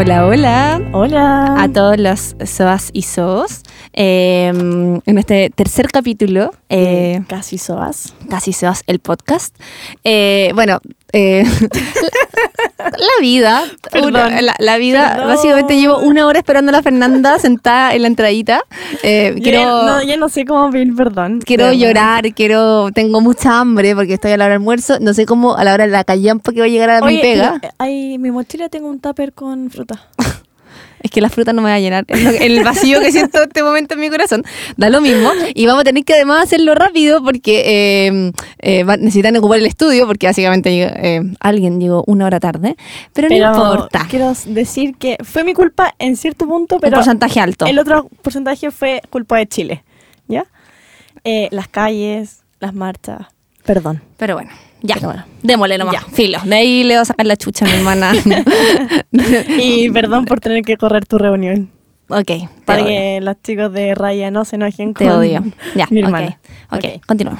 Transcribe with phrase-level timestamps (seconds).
[0.00, 0.80] Hola, hola.
[0.92, 1.60] Hola.
[1.60, 3.62] A todos los SOAS y SOS.
[3.92, 8.14] Eh, en este tercer capítulo, eh, Casi soas.
[8.30, 9.54] Casi SOAS, el podcast.
[10.04, 10.80] Eh, bueno,
[11.12, 11.44] eh,
[12.78, 13.64] la, la vida.
[13.90, 14.08] Perdón.
[14.10, 15.10] una- la, la vida.
[15.14, 15.28] Perdón.
[15.28, 18.62] Básicamente llevo una hora esperando a la Fernanda sentada en la entradita.
[19.02, 19.82] Eh, Ya, quiero.
[19.84, 21.40] no, ya no sé cómo pedir perdón.
[21.44, 21.88] Quiero Pero bueno.
[21.88, 24.98] llorar, quiero, tengo mucha hambre porque estoy a la hora del almuerzo.
[25.00, 27.14] No sé cómo a la hora de la callampa que voy a llegar a mi
[27.14, 27.60] Oye, pega.
[27.62, 30.08] y- Ay, mi mochila tengo un tupper con fruta.
[31.00, 32.04] Es que la fruta no me va a llenar.
[32.08, 34.42] El vacío que siento en este momento en mi corazón
[34.76, 35.30] da lo mismo.
[35.54, 40.06] Y vamos a tener que además hacerlo rápido porque eh, eh, necesitan ocupar el estudio
[40.06, 42.76] porque básicamente eh, alguien llegó una hora tarde.
[43.12, 44.06] Pero, Pero no importa.
[44.10, 47.66] quiero decir que fue mi culpa en cierto punto, Un pero porcentaje alto.
[47.66, 49.84] el otro porcentaje fue culpa de Chile.
[50.26, 50.46] ¿Ya?
[51.50, 53.26] Las calles, las marchas.
[53.64, 54.00] Perdón.
[54.16, 54.50] Pero bueno,
[54.82, 54.96] ya.
[55.00, 55.24] Bueno.
[55.42, 55.94] Démosle nomás.
[55.94, 56.00] Ya.
[56.12, 56.38] Filo.
[56.44, 58.12] De ahí le voy a sacar la chucha a mi hermana.
[59.58, 61.70] Y perdón por tener que correr tu reunión.
[62.08, 62.24] ok.
[62.26, 62.88] te Para odio.
[62.88, 65.42] que los chicos de Raya no se enojen Te con odio.
[65.74, 65.86] Ya.
[65.90, 66.38] mi hermana.
[66.70, 67.06] Ok, Ok.
[67.06, 67.38] continúa.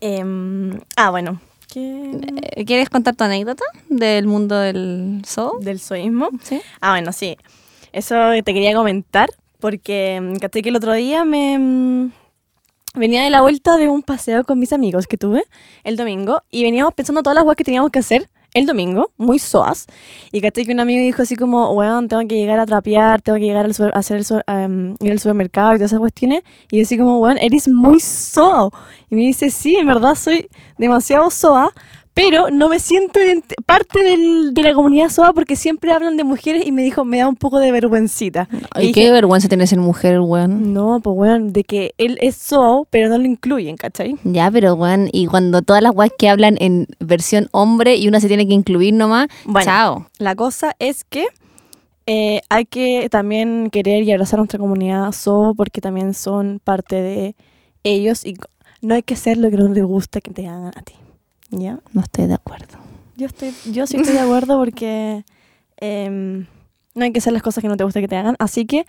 [0.00, 1.40] Em, ah, bueno.
[1.72, 2.10] ¿Qué?
[2.56, 5.58] Eh, ¿Quieres contar tu anécdota del mundo del zoo?
[5.60, 6.28] Del soísmo.
[6.42, 6.60] Sí.
[6.80, 7.36] Ah, bueno, sí.
[7.92, 12.12] Eso te quería comentar porque mm, caché que el otro día me mm,
[12.94, 15.44] venía de la vuelta de un paseo con mis amigos que tuve
[15.84, 19.38] el domingo y veníamos pensando todas las cosas que teníamos que hacer el domingo, muy
[19.38, 19.86] soas.
[20.30, 23.38] Y caché que un amigo dijo así como, weón, tengo que llegar a trapear, tengo
[23.38, 26.42] que llegar al super- a hacer el, am, ir al supermercado y todas esas cuestiones.
[26.70, 28.68] Y yo así como, weón, eres muy soa.
[29.10, 31.72] Y me dice, sí, en verdad soy demasiado soa,
[32.14, 33.18] pero no me siento
[33.64, 37.18] parte del- de la comunidad SOA porque siempre hablan de mujeres y me dijo, me
[37.18, 38.48] da un poco de vergüencita.
[38.72, 40.74] Ay, Y qué dije, vergüenza tener ser mujer, weón.
[40.74, 44.16] no, pues weón, de que él es SOA, pero no lo incluyen, ¿cachai?
[44.24, 48.20] Ya, pero weón, y cuando todas las weas que hablan en versión hombre y una
[48.20, 49.64] se tiene que incluir nomás, Bueno.
[49.64, 50.06] chao.
[50.18, 51.26] La cosa es que
[52.06, 56.96] eh, hay que también querer y abrazar a nuestra comunidad SOA porque también son parte
[56.96, 57.36] de
[57.84, 58.34] ellos y
[58.80, 60.94] no hay que hacer lo que no les gusta que te hagan a ti.
[61.52, 61.78] ¿Ya?
[61.92, 62.78] No estoy de acuerdo.
[63.16, 65.24] Yo estoy, yo sí estoy de acuerdo porque
[65.76, 66.46] em,
[66.94, 68.36] no hay que hacer las cosas que no te gusta que te hagan.
[68.38, 68.84] Así que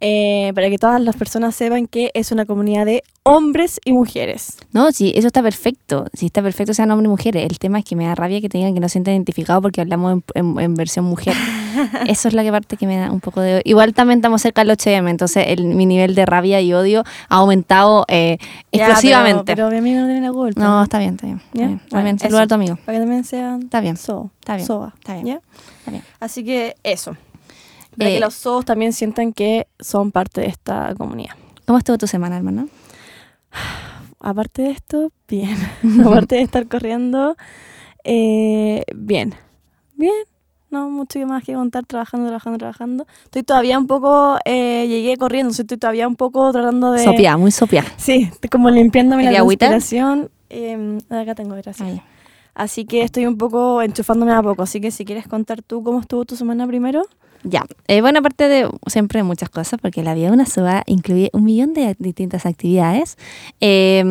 [0.00, 4.58] eh, para que todas las personas sepan que es una comunidad de hombres y mujeres.
[4.72, 6.06] No, sí, eso está perfecto.
[6.12, 7.44] Sí, está perfecto sean hombres y mujeres.
[7.50, 9.62] El tema es que me da rabia que te digan que no se sienten identificados
[9.62, 11.34] porque hablamos en, en- en versión mujer.
[12.06, 13.62] Eso es la que parte que me da un poco de...
[13.64, 17.36] Igual también estamos cerca del 8M, entonces el, mi nivel de rabia y odio ha
[17.36, 18.38] aumentado eh,
[18.72, 19.42] Ya, explosivamente.
[19.44, 20.60] Pero, pero mi amigo no tiene la culpa.
[20.62, 21.38] no, está bien, está bien.
[21.38, 21.66] está ¿Ya?
[21.66, 21.78] bien.
[21.78, 22.76] Bueno, También, saludar a tu amigo.
[22.84, 24.30] Para que también sean Está bien, SOA.
[24.40, 25.26] está bien, SOA, está bien.
[25.26, 25.40] ¿ya?
[25.78, 26.02] Está bien.
[26.20, 27.16] Así que eso.
[27.96, 31.34] Para Eh, que los SOA también sientan que son parte de esta comunidad.
[31.66, 32.66] ¿Cómo estuvo tu semana, hermana?
[34.20, 35.56] Aparte de esto, bien.
[36.04, 37.36] Aparte de estar corriendo,
[38.04, 39.34] eh, bien.
[39.94, 40.12] Bien.
[40.70, 43.06] No mucho más que contar, trabajando, trabajando, trabajando.
[43.24, 47.04] Estoy todavía un poco, eh, llegué corriendo, estoy todavía un poco tratando de...
[47.04, 47.84] Sopia, muy sopia.
[47.96, 50.30] Sí, estoy como limpiándome la transpiración.
[50.50, 51.80] Eh, acá tengo, gracias.
[51.80, 52.02] Ahí.
[52.54, 54.62] Así que estoy un poco enchufándome a poco.
[54.64, 57.04] Así que si quieres contar tú cómo estuvo tu semana primero.
[57.46, 61.28] Ya, eh, bueno, aparte de siempre muchas cosas, porque la vida de una soba incluye
[61.34, 63.18] un millón de distintas actividades.
[63.60, 64.02] Eh,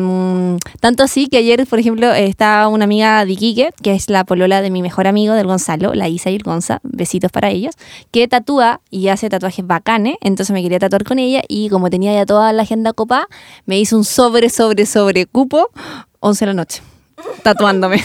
[0.78, 4.62] tanto así que ayer, por ejemplo, estaba una amiga de Iquique, que es la polola
[4.62, 7.74] de mi mejor amigo, del Gonzalo, la Isa y el Gonza, besitos para ellos,
[8.12, 12.14] que tatúa y hace tatuajes bacanes, entonces me quería tatuar con ella y como tenía
[12.14, 13.26] ya toda la agenda copa,
[13.66, 15.70] me hizo un sobre, sobre, sobre cupo,
[16.20, 16.93] 11 de la noche
[17.42, 18.02] tatuándome.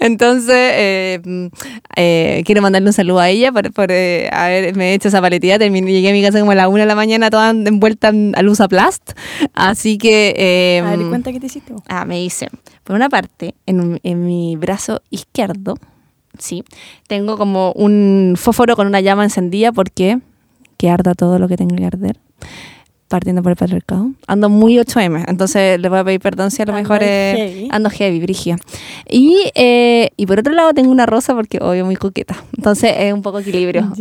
[0.00, 1.50] Entonces, eh,
[1.96, 5.58] eh, quiero mandarle un saludo a ella por, por eh, haberme hecho esa paletilla.
[5.58, 8.32] Terminé, llegué a mi casa como a la una de la mañana, toda envuelta en
[8.36, 9.12] Alusa Plast.
[9.54, 10.34] Así que.
[10.36, 11.74] eh, a ver, cuenta qué te hiciste.
[11.88, 12.48] Ah, me hice.
[12.84, 15.76] Por una parte, en, en mi brazo izquierdo,
[16.38, 16.64] sí,
[17.06, 20.18] tengo como un fósforo con una llama encendida porque
[20.76, 22.16] que arda todo lo que tenga que arder.
[23.12, 24.10] Partiendo por el patriarcado.
[24.26, 27.36] Ando muy 8M, entonces le voy a pedir perdón si a lo Ando mejor es-
[27.36, 27.68] heavy.
[27.70, 28.56] ando heavy, brigia.
[29.06, 32.42] Y, eh, y por otro lado tengo una rosa porque obvio muy coqueta.
[32.56, 33.92] Entonces es un poco equilibrio.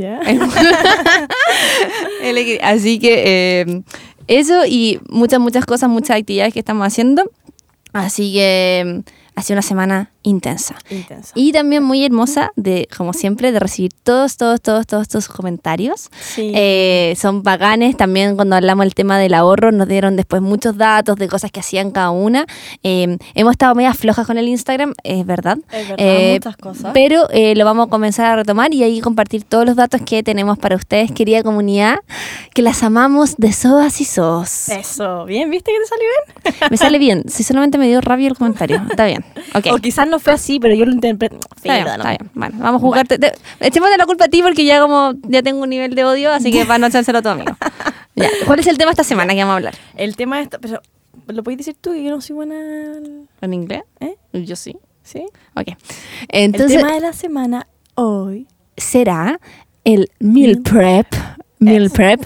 [2.23, 3.81] Equil- Así que eh,
[4.27, 7.29] eso y muchas, muchas cosas, muchas actividades que estamos haciendo.
[7.93, 9.01] Así que eh,
[9.35, 10.75] ha sido una semana intensa.
[10.89, 11.31] Intenso.
[11.35, 16.09] Y también muy hermosa, de como siempre, de recibir todos, todos, todos, todos tus comentarios.
[16.19, 16.51] Sí.
[16.55, 17.97] Eh, son bacanes.
[17.97, 21.59] También cuando hablamos del tema del ahorro, nos dieron después muchos datos de cosas que
[21.59, 22.45] hacían cada una.
[22.83, 25.57] Eh, hemos estado medio flojas con el Instagram, es verdad.
[25.71, 26.91] es verdad, eh, muchas cosas.
[26.93, 30.23] Pero eh, lo vamos a comenzar a retomar y ahí compartir todos los datos que
[30.23, 31.99] tenemos para ustedes, querida comunidad,
[32.53, 34.69] que las amamos de soas y sos.
[34.69, 36.05] Eso, bien, ¿viste que te salió
[36.53, 36.71] bien?
[36.71, 38.81] Me sale bien, si solamente me dio rabia el comentario.
[38.89, 39.23] Está bien.
[39.55, 39.67] Ok.
[39.71, 41.37] O quizás no fue así, pero yo lo interpreté.
[41.55, 42.31] Está bien, está bien.
[42.35, 43.07] Bueno, vamos a jugar.
[43.07, 46.03] Te- te- Echémosle la culpa a ti porque ya como ya tengo un nivel de
[46.05, 47.57] odio, así que para no echárselo a tu amigo.
[48.15, 48.29] Ya.
[48.45, 49.75] ¿Cuál es el tema esta semana que vamos a hablar?
[49.95, 50.81] El tema de esto, pero
[51.27, 52.55] ¿lo podéis decir tú que yo no soy buena?
[52.55, 53.83] al- ¿En inglés?
[53.99, 54.15] ¿Eh?
[54.33, 54.77] Yo sí.
[55.03, 55.25] ¿Sí?
[55.55, 55.69] Ok.
[55.69, 55.75] el
[56.29, 58.45] Entonces, tema de la semana hoy.
[58.77, 59.39] será
[59.83, 61.07] el meal Meal prep,
[61.59, 62.21] meal prep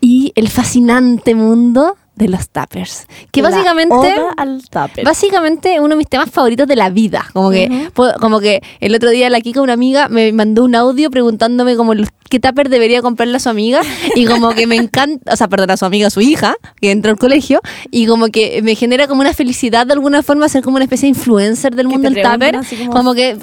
[0.00, 3.06] y el fascinante mundo de los tuppers.
[3.32, 3.94] Que la básicamente...
[3.94, 5.04] oda al tupper.
[5.04, 7.26] Básicamente uno de mis temas favoritos de la vida.
[7.32, 7.90] Como que,
[8.20, 11.94] como que el otro día la Kika, una amiga, me mandó un audio preguntándome como
[11.94, 13.80] los- qué tupper debería comprarle a su amiga.
[14.16, 16.90] Y como que me encanta, o sea, perdón, a su amiga, a su hija, que
[16.90, 17.60] entró al colegio.
[17.90, 21.06] Y como que me genera como una felicidad de alguna forma ser como una especie
[21.06, 22.56] de influencer del Que mundo del tupper.
[22.56, 23.36] así Como, que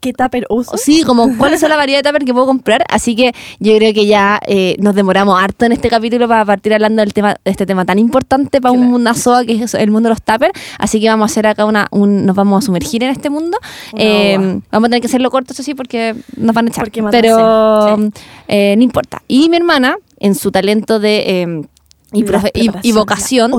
[0.00, 0.76] ¿qué tupper uso?
[0.76, 2.84] Sí, como cuáles son la variedad de tupper que puedo comprar.
[2.88, 6.74] Así que yo creo que ya eh, nos demoramos harto en este capítulo para partir
[6.74, 8.94] hablando del tema, de este tema tan importante para Claro.
[8.94, 10.52] una SOA que es el mundo de los tuppers.
[10.78, 13.58] Así que vamos a hacer acá una, un- nos vamos a sumergir en este mundo.
[13.96, 14.36] Eh,
[14.70, 16.84] vamos a tener que hacerlo corto, eso sí, porque nos van a echar.
[16.84, 18.10] Porque Pero
[18.48, 19.22] eh, no importa.
[19.28, 21.62] Y mi hermana, en su talento de eh,
[22.12, 23.50] y, profe- y- vocación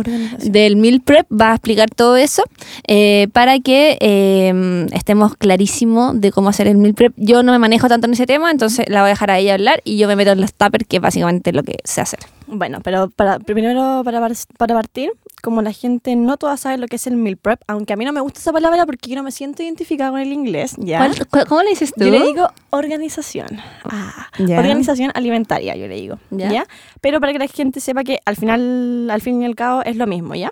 [0.54, 2.42] del meal prep va a explicar todo eso
[2.88, 7.12] eh, para que eh, estemos clarísimos de cómo hacer el meal prep.
[7.18, 9.56] Yo no me manejo tanto en ese tema, entonces la voy a dejar a ella
[9.56, 12.20] hablar y yo me meto en los tuppers, que es básicamente lo que sé hacer.
[12.48, 15.12] Bueno, pero para, primero para, par- para partir,
[15.46, 18.04] como la gente no toda sabe lo que es el meal prep, aunque a mí
[18.04, 20.98] no me gusta esa palabra porque yo no me siento identificada con el inglés, ¿ya?
[20.98, 22.04] ¿Cuál- cu- ¿Cómo le dices tú?
[22.04, 23.48] Yo le digo organización.
[23.86, 24.28] Ah.
[24.40, 26.20] Organización alimentaria, yo le digo.
[26.32, 26.66] ¿ya?
[27.00, 29.96] Pero para que la gente sepa que al final, al fin y al cabo, es
[29.96, 30.52] lo mismo, ¿ya?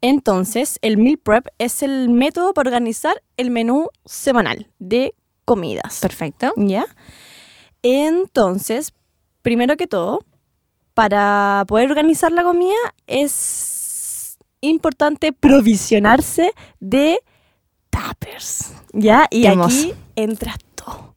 [0.00, 5.14] Entonces, el meal prep es el método para organizar el menú semanal de
[5.44, 6.00] comidas.
[6.00, 6.52] Perfecto.
[6.56, 6.84] ¿Ya?
[7.82, 8.92] Entonces,
[9.42, 10.20] primero que todo,
[10.98, 12.74] para poder organizar la comida
[13.06, 16.50] es importante provisionarse
[16.80, 17.20] de
[17.88, 18.72] tuppers.
[18.92, 19.28] ¿Ya?
[19.30, 19.94] Y Qué aquí hermoso.
[20.16, 21.14] entra todo.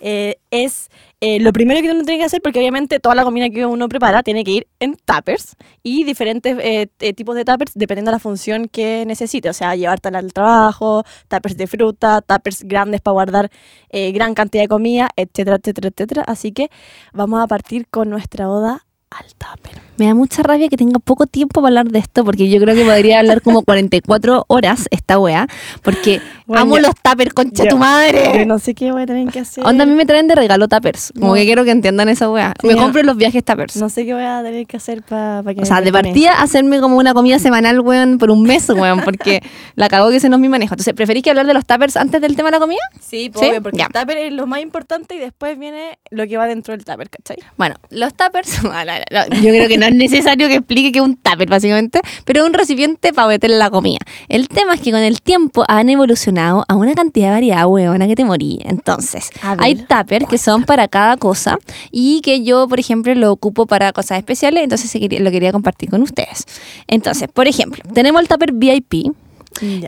[0.00, 0.90] Eh, es
[1.20, 3.88] eh, lo primero que uno tiene que hacer, porque obviamente toda la comida que uno
[3.88, 5.54] prepara tiene que ir en tuppers
[5.84, 9.48] y diferentes eh, eh, tipos de tuppers dependiendo de la función que necesite.
[9.48, 13.50] O sea, llevártela al trabajo, tuppers de fruta, tuppers grandes para guardar
[13.90, 16.24] eh, gran cantidad de comida, etcétera, etcétera, etcétera.
[16.26, 16.70] Así que
[17.12, 18.84] vamos a partir con nuestra oda
[19.18, 19.91] al tupper.
[20.02, 22.74] Me da mucha rabia que tenga poco tiempo para hablar de esto, porque yo creo
[22.74, 25.46] que podría hablar como 44 horas esta wea,
[25.80, 28.44] porque Bueno, amo los tuppers, concha tu Yo madre.
[28.44, 29.64] no sé qué voy a tener que hacer.
[29.64, 31.34] Onda, a mí me traen de regalo tuppers, como No.
[31.34, 32.52] que quiero que entiendan esa wea.
[32.60, 32.80] Sí, me no.
[32.82, 33.76] compro los viajes tuppers.
[33.76, 36.80] No sé qué voy a tener que hacer para que O sea, de partida hacerme
[36.80, 39.40] como una comida semanal, weón, por un mes, weón, porque
[39.76, 40.74] la cagó que ese no es mi manejo.
[40.74, 42.80] Entonces, ¿preferís que hablar de los tuppers antes del tema de la comida?
[43.00, 43.46] Sí, ¿Sí?
[43.46, 43.86] obvio, porque Ya.
[43.86, 47.08] el tupper es lo más importante y después viene lo que va dentro del tupper,
[47.08, 47.36] ¿cachai?
[47.56, 51.48] Bueno, los tuppers, yo creo que no es necesario que explique que es un tupper,
[51.48, 53.98] básicamente, pero es un recipiente para meterle la comida.
[54.28, 58.06] El tema es que con el tiempo han evolucionado a una cantidad de variedad, weona,
[58.06, 58.60] que te morí.
[58.64, 61.58] Entonces, ver, hay tuppers que son para cada cosa
[61.90, 66.02] y que yo, por ejemplo, lo ocupo para cosas especiales, entonces lo quería compartir con
[66.02, 66.46] ustedes.
[66.86, 69.12] Entonces, por ejemplo, tenemos el tupper VIP,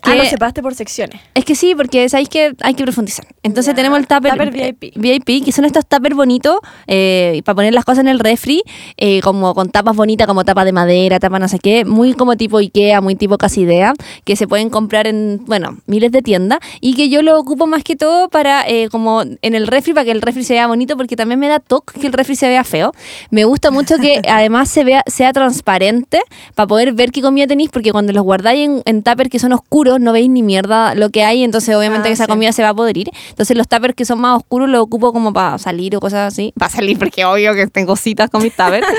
[0.03, 1.21] Ah, que- lo separaste por secciones.
[1.35, 3.27] es que sí, porque sabéis que hay que profundizar.
[3.43, 3.77] Entonces Ya.
[3.77, 4.93] tenemos el tupper, Tupper eh, VIP.
[4.97, 6.57] VIP, que son estos tuppers bonitos
[6.87, 8.63] eh, para poner las cosas en el refri,
[8.97, 12.37] eh, como con tapas bonitas, como tapa de madera, tapa no sé qué, muy como
[12.37, 13.95] tipo Ikea, muy tipo Casidea,
[14.25, 17.83] que se pueden comprar en, bueno, miles de tiendas y que yo lo ocupo más
[17.85, 20.97] que todo para, eh, como en el refri, para que el refri se vea bonito,
[20.97, 22.93] porque también me da toque que el refri se vea feo.
[23.31, 26.21] Me gusta mucho que además se vea, sea transparente
[26.55, 29.53] para poder ver qué comida tenéis, porque cuando los guardáis en, en tuppers que son
[29.55, 32.31] oscuros, no veis ni mierda lo que hay, entonces obviamente Ah, que esa sí.
[32.31, 33.11] comida se va a podrir.
[33.31, 36.53] Entonces los tuppers que son más oscuros los ocupo como para salir o cosas así.
[36.59, 38.87] Para salir, porque obvio que tengo citas con mis tuppers.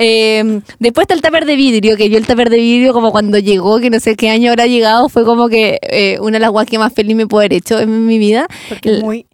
[0.00, 3.36] Eh, después está el tupper de vidrio, que yo el tupper de vidrio como cuando
[3.38, 6.50] llegó, que no sé qué año habrá llegado, fue como que eh, una de las
[6.50, 8.46] guas que más feliz me puedo haber hecho en mi vida.
[8.68, 9.26] Porque es muy,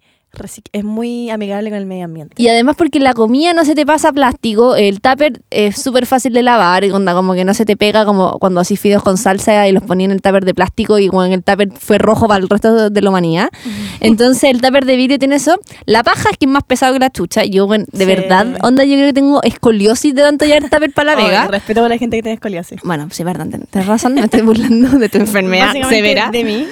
[0.71, 2.35] es muy amigable con el medio ambiente.
[2.41, 6.33] Y además porque la comida no se te pasa plástico, el tupper es súper fácil
[6.33, 9.17] de lavar, y onda, como que no se te pega como cuando así fideos con
[9.17, 12.27] salsa y los ponía en el tupper de plástico y bueno, el tupper fue rojo
[12.27, 13.49] para el resto de, la humanidad.
[13.99, 15.59] Entonces el tupper de vidrio tiene eso.
[15.85, 17.43] La paja es que es más pesado que la chucha.
[17.45, 18.05] Yo, bueno, de Sí.
[18.05, 21.47] verdad, onda, yo creo que tengo escoliosis de tanto llevar tupper para la vega.
[21.47, 22.81] respeto a la gente que tiene escoliosis.
[22.83, 26.67] Bueno, sí, verdad, tienes razón, me estoy burlando de tu enfermedad severa De mí.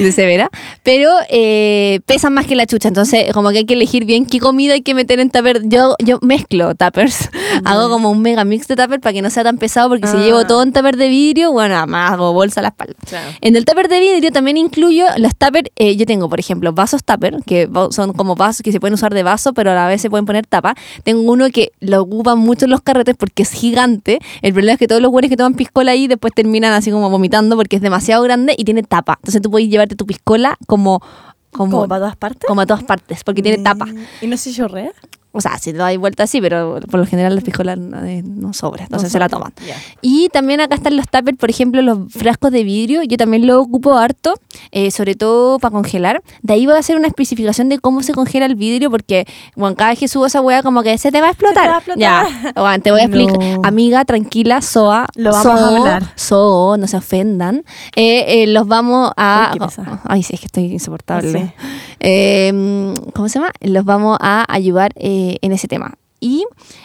[0.00, 0.50] de severa,
[0.82, 2.91] pero eh, pesan más que la chucha.
[2.92, 5.62] Entonces, como que hay que elegir bien qué comida hay que meter en tupper.
[5.66, 7.30] Yo, yo mezclo tuppers.
[7.64, 10.18] hago como un mega mix de tupper para que no sea tan pesado, porque si
[10.18, 10.20] Ah.
[10.20, 12.92] llevo todo en tupper de vidrio, bueno, además hago bolsa a la espalda.
[13.08, 13.30] Claro.
[13.40, 15.72] En el tupper de vidrio también incluyo los tupper.
[15.76, 19.14] eh, yo tengo, por ejemplo, vasos tupper, que son como vasos que se pueden usar
[19.14, 20.74] de vaso, pero a la vez se pueden poner tapa.
[21.02, 24.18] Tengo uno que lo ocupan mucho en los carretes porque es gigante.
[24.42, 27.08] El problema es que todos los güeyes que toman piscola ahí después terminan así como
[27.08, 29.14] vomitando porque es demasiado grande y tiene tapa.
[29.22, 31.00] Entonces tú puedes llevarte tu piscola como.
[31.52, 32.48] Como, ¿Como para todas partes?
[32.48, 33.86] como a todas partes, porque tiene tapa.
[34.20, 34.92] ¿Y no se chorrea?
[35.32, 38.22] O sea, si te das vuelta así, pero por lo general las piscolas no, eh,
[38.22, 39.52] no sobran, entonces No se la toman.
[39.66, 39.76] Ya.
[40.02, 43.02] Y también acá están los tuppers, por ejemplo, los frascos de vidrio.
[43.02, 44.34] Yo también lo ocupo harto,
[44.72, 46.22] eh, sobre todo para congelar.
[46.42, 49.74] De ahí voy a hacer una especificación de cómo se congela el vidrio, porque bueno,
[49.74, 51.68] cada vez que subo esa hueá, como que se te va a explotar.
[51.68, 51.98] va a explotar.
[51.98, 53.38] Ya, bueno, te voy a explicar.
[53.38, 53.62] No.
[53.64, 55.06] Amiga, tranquila, Soa.
[55.14, 56.14] Lo vamos a Zoo, hablar.
[56.18, 57.64] Zoo, no se ofendan.
[57.96, 59.50] Eh, eh, los vamos a.
[59.52, 60.00] Uy, qué pesada.
[60.04, 61.32] Ay, sí, es que estoy insoportable.
[61.32, 61.52] Sí.
[62.00, 63.52] Eh, ¿Cómo se llama?
[63.60, 65.94] Los vamos a ayudar eh, en ese tema.
[66.22, 66.44] Y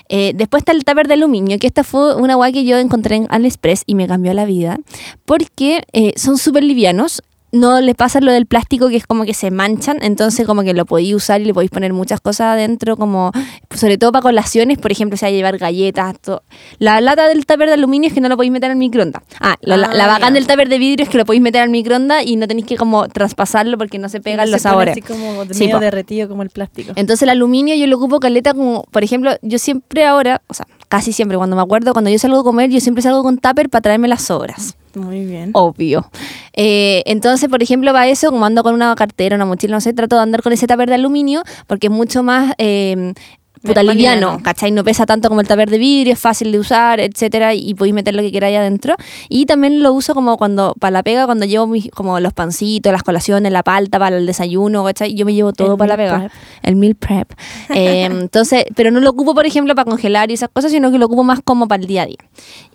[0.10, 3.18] eh, después está el tupper de aluminio, que esta fue una guay que yo encontré
[3.18, 4.80] en AliExpress y me cambió la vida,
[5.26, 7.22] porque eh, son súper livianos.
[7.54, 10.74] No les pasa lo del plástico que es como que se manchan, entonces como que
[10.74, 13.32] lo podéis usar y le podéis poner muchas cosas adentro, como
[13.74, 16.20] sobre todo para colaciones, por ejemplo, hay llevar galletas.
[16.20, 16.44] to-
[16.80, 19.24] La lata del tupper de aluminio es que no lo podéis meter el microondas.
[19.40, 20.40] Ah, la, la- Ah, la bacán ya.
[20.40, 22.76] del tupper de vidrio es que lo podéis meter al microondas y no tenéis que
[22.76, 24.92] como traspasarlo porque no se pegan los se sabores.
[24.92, 26.92] Así como de Sí, derretido como el plástico.
[26.96, 30.68] Entonces el aluminio yo lo ocupo caleta como, por ejemplo, yo siempre ahora, o sea,
[30.88, 33.70] casi siempre cuando me acuerdo, cuando yo salgo a comer, yo siempre salgo con tupper
[33.70, 34.76] para traerme las sobras.
[34.96, 35.52] Muy bien.
[35.54, 36.10] Obvio.
[36.54, 39.94] Eh, entonces, por ejemplo, para eso, como ando con una cartera, una mochila, no sé,
[39.94, 43.14] trato de andar con ese tupper de aluminio porque es mucho más eh,
[43.62, 44.40] puta liviano.
[44.42, 44.72] ¿cachai?
[44.72, 47.94] No pesa tanto como el tupper de vidrio, es fácil de usar, etcétera, y podéis
[47.96, 48.96] meter lo que queráis adentro.
[49.30, 52.92] Y también lo uso como cuando, para la pega, cuando llevo mis, como los pancitos,
[52.92, 55.14] las colaciones, la palta para el desayuno, ¿cachai?
[55.14, 56.20] Yo me llevo todo El para la pega.
[56.20, 56.32] prep.
[56.64, 57.34] El meal prep.
[57.78, 60.98] Eh, entonces, pero no lo ocupo, por ejemplo, para congelar y esas cosas, sino que
[60.98, 62.18] lo ocupo más como para el día a día.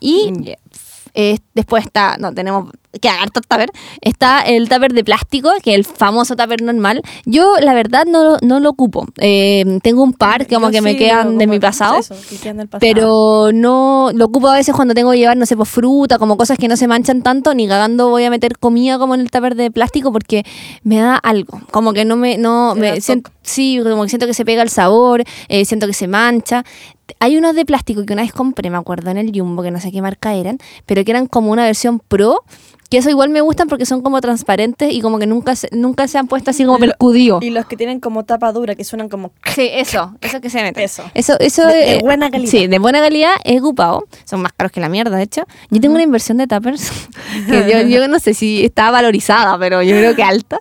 [0.01, 0.33] Y
[1.15, 2.71] eh, después está, no, tenemos
[3.01, 3.71] que harto tupper.
[4.01, 7.03] Está el tupper de plástico, que es el famoso tupper normal.
[7.25, 9.07] Yo, la verdad, no, no lo ocupo.
[9.19, 11.99] Eh, tengo un par que como Yo que me quedan de mi pasado.
[11.99, 12.81] Eso, que quedan del pasado.
[12.81, 16.37] Pero no lo ocupo a veces cuando tengo que llevar, no sé, pues fruta, como
[16.37, 19.31] cosas que no se manchan tanto, ni cagando voy a meter comida como en el
[19.31, 20.45] tupper de plástico porque
[20.83, 21.61] me da algo.
[21.71, 24.69] Como que no me, no, me siento, sí, como que siento que se pega el
[24.71, 26.65] sabor, eh, siento que se mancha.
[27.21, 29.81] Hay unos de plástico que una vez compré, me acuerdo, en el Jumbo, que no
[29.81, 32.43] sé qué marca eran, pero que eran como una versión pro,
[32.89, 36.07] que eso igual me gustan porque son como transparentes y como que nunca se, nunca
[36.09, 37.39] se han puesto así como percudido.
[37.43, 39.33] Y los que tienen como tapa dura, que suenan como...
[39.55, 40.85] Sí, eso, eso que se mete.
[40.85, 41.03] Eso.
[41.15, 42.51] Eso, eso De- de buena calidad.
[42.51, 44.05] Sí, de buena calidad he ocupado.
[44.25, 45.43] Son más caros que la mierda, de hecho.
[45.71, 46.93] Yo tengo una inversión de tuppers
[47.49, 50.61] que yo, yo no sé si está valorizada, pero yo creo que alta.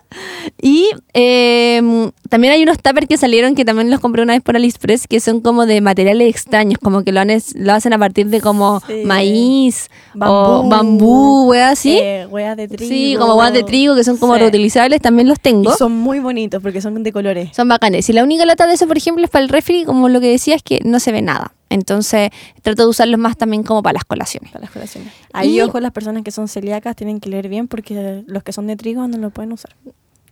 [0.60, 1.82] Y eh,
[2.30, 5.20] también hay unos tuppers que salieron que también los compré una vez por AliExpress que
[5.20, 8.40] son como de materiales extraños, como que lo, han es- lo hacen a partir de
[8.40, 9.02] como Sí.
[9.04, 10.18] maíz o
[10.64, 10.68] Bambú.
[10.68, 11.98] bambú, wea así.
[11.98, 12.88] Eh, hueas de trigo.
[12.88, 14.40] sí, como guas de trigo que son como Sí.
[14.40, 15.74] reutilizables, también los Y tengo.
[15.76, 17.50] son muy bonitos porque son de colores.
[17.54, 18.08] Son bacanes.
[18.08, 20.28] Y la única lata de eso, por ejemplo, es para el refri, como lo que
[20.28, 21.52] decía, es que no se ve nada.
[21.70, 22.28] Entonces,
[22.60, 24.52] trato de usarlos más también como para las colaciones.
[24.52, 25.10] Para las colaciones.
[25.32, 28.52] Ahí, Y- ojo, las personas que son celíacas tienen que leer bien porque los que
[28.52, 29.74] son de trigo no lo pueden usar.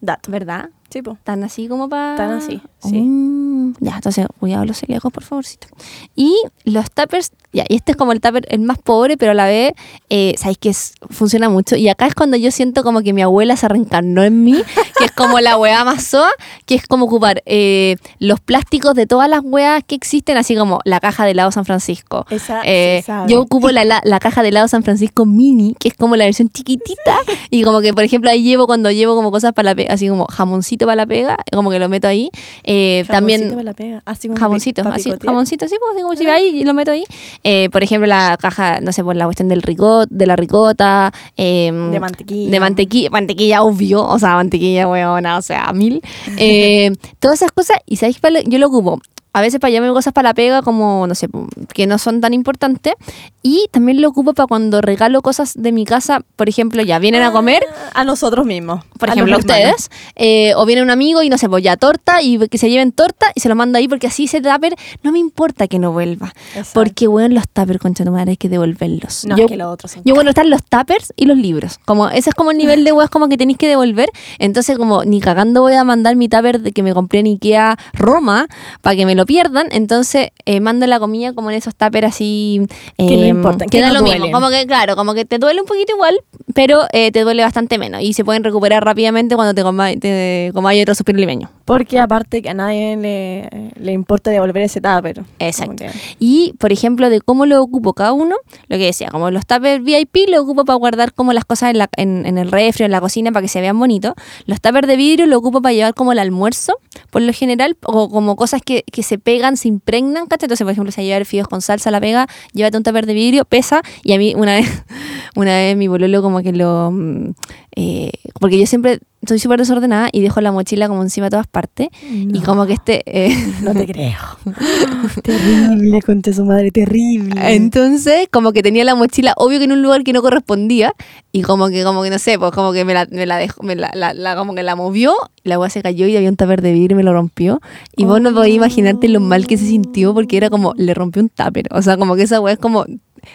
[0.03, 0.31] Dato.
[0.31, 0.69] ¿Verdad?
[0.91, 1.17] Sí, po.
[1.25, 2.17] Tan así como para...
[2.17, 3.01] Tan así, sí.
[3.01, 5.69] Mm, ya, entonces, cuidado los celíacos, por favorcito.
[6.17, 9.35] Y los tuppers, ya, y este es como el tupper el más pobre, pero a
[9.35, 9.73] la vez,
[10.09, 11.77] eh, sabéis que es- funciona mucho.
[11.77, 14.61] Y acá es cuando yo siento como que mi abuela se reencarnó en mí,
[14.99, 16.31] que es como la weá más soa,
[16.67, 20.81] que es como ocupar eh, los plásticos de todas las weas que existen, así como
[20.85, 22.27] la caja de helado San Francisco.
[22.31, 25.95] Esa Eh, yo ocupo la, la, la caja de helado San Francisco mini, que es
[25.95, 27.17] como la versión chiquitita.
[27.51, 30.27] y como que, por ejemplo, ahí llevo cuando llevo como cosas para la así como
[30.27, 32.31] jamoncito para la pega, como que lo meto ahí.
[32.65, 34.03] Eh, Jamoncito también para la pega.
[34.05, 35.27] Así como jamoncito, pa' así, picotear.
[35.33, 37.05] jamoncito, así, pues, como si va ahí y lo meto ahí.
[37.45, 41.13] Eh, por ejemplo, la caja, no sé, por la cuestión del ricot, de la ricota.
[41.37, 42.51] eh, De mantequilla.
[42.51, 46.01] De mantequilla, mantequilla obvio, o sea, mantequilla huevona, o sea, mil.
[46.39, 49.01] Eh, todas esas cosas, y sabéis, yo lo ocupo.
[49.33, 51.29] A veces para llevarme cosas para la pega, como, no sé,
[51.73, 52.95] que no son tan importantes.
[53.43, 57.23] Y también lo ocupo para cuando regalo cosas de mi casa, por ejemplo, ya vienen
[57.23, 58.85] a comer, A nosotros mismos.
[58.99, 62.23] por a ejemplo, ustedes, eh, o viene un amigo y no sé, pues ya torta
[62.23, 65.13] y que se lleven torta y se lo mando ahí porque así ese tupper no
[65.13, 66.33] me importa que no vuelva.
[66.55, 66.73] Exacto.
[66.75, 69.25] Porque, bueno, los tuppers, concha tu madre, hay que devolverlos.
[69.27, 71.79] No, yo, es que los otros son yo, bueno, están los tuppers y los libros.
[71.87, 74.11] Como, ese es como el nivel de weas como que tenéis que devolver.
[74.39, 77.79] Entonces, como ni cagando voy a mandar mi tupper de que me compré en Ikea
[77.95, 78.49] Roma
[78.83, 82.67] para que me lo pierdan, entonces eh, mando la comida como en esos tuppers así.
[82.97, 84.31] Que no eh, importan, que da lo mismo.
[84.31, 86.19] Como que, claro, como que te duele un poquito igual,
[86.55, 88.03] pero eh, te duele bastante menos.
[88.03, 91.51] Y se pueden recuperar rápidamente cuando te comáis te comáis otro suspiro limeño.
[91.65, 95.23] Porque aparte que a nadie le, le importa devolver ese tupper.
[95.39, 95.85] Exacto.
[96.19, 98.37] Y, por ejemplo, de cómo lo ocupo cada uno,
[98.69, 102.39] lo que decía, como los tuppers VIP lo ocupo para guardar como las cosas en,
[102.39, 104.15] el refri, en la cocina, para que se vean bonitos.
[104.47, 106.75] Los tuppers de vidrio lo ocupo para llevar como el almuerzo,
[107.11, 110.47] por lo general, o como cosas que, que se pegan, se impregnan, ¿cachai?
[110.47, 113.45] Entonces, por ejemplo, si llevar fideos con salsa, la pega, llévate un tupper de vidrio,
[113.45, 114.69] pesa, y a mí una vez,
[115.37, 116.91] una vez mi bololo como que lo...
[116.91, 117.31] mm,
[117.77, 121.47] eh, porque yo siempre soy súper desordenada y dejo la mochila como encima de todas
[121.51, 122.43] partes, y No.
[122.43, 123.03] como que este...
[123.07, 124.17] eh, No te creo.
[125.23, 127.35] terrible, conté su madre, terrible.
[127.55, 130.93] Entonces, como que tenía la mochila, obvio que en un lugar que no correspondía,
[131.33, 133.63] y como que, como que no sé, pues como que me la, me la dejó,
[133.63, 135.15] me la, la- la- como que la movió,
[135.45, 137.61] la agua se cayó y había un tupper de vidrio y me lo rompió.
[137.97, 141.23] Y vos no podías imaginarte lo mal que se sintió porque era como, le rompió
[141.23, 141.67] un tupper.
[141.71, 142.85] O sea, como que esa weá es como,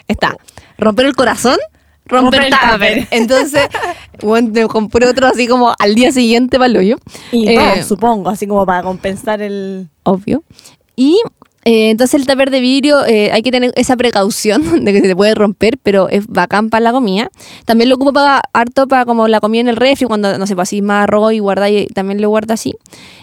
[0.08, 0.36] está,
[0.78, 1.58] romper el corazón,
[2.06, 3.08] romper, Romper el tupper.
[3.12, 3.68] Entonces,
[4.22, 6.98] bueno, me compré otro así como al día siguiente para el hoyo.
[7.32, 9.88] Y Eh, no, supongo, así como para compensar el...
[10.04, 10.44] obvio.
[10.96, 11.20] Y
[11.68, 15.08] eh, entonces el tupper de vidrio eh, hay que tener esa precaución de que se
[15.08, 17.32] te puede romper, pero es bacán para la comida.
[17.66, 20.56] También lo ocupo para harto para como la comida en el refri, cuando, no sé,
[20.56, 22.76] pues así más arroz y guardáis, también lo guardo así.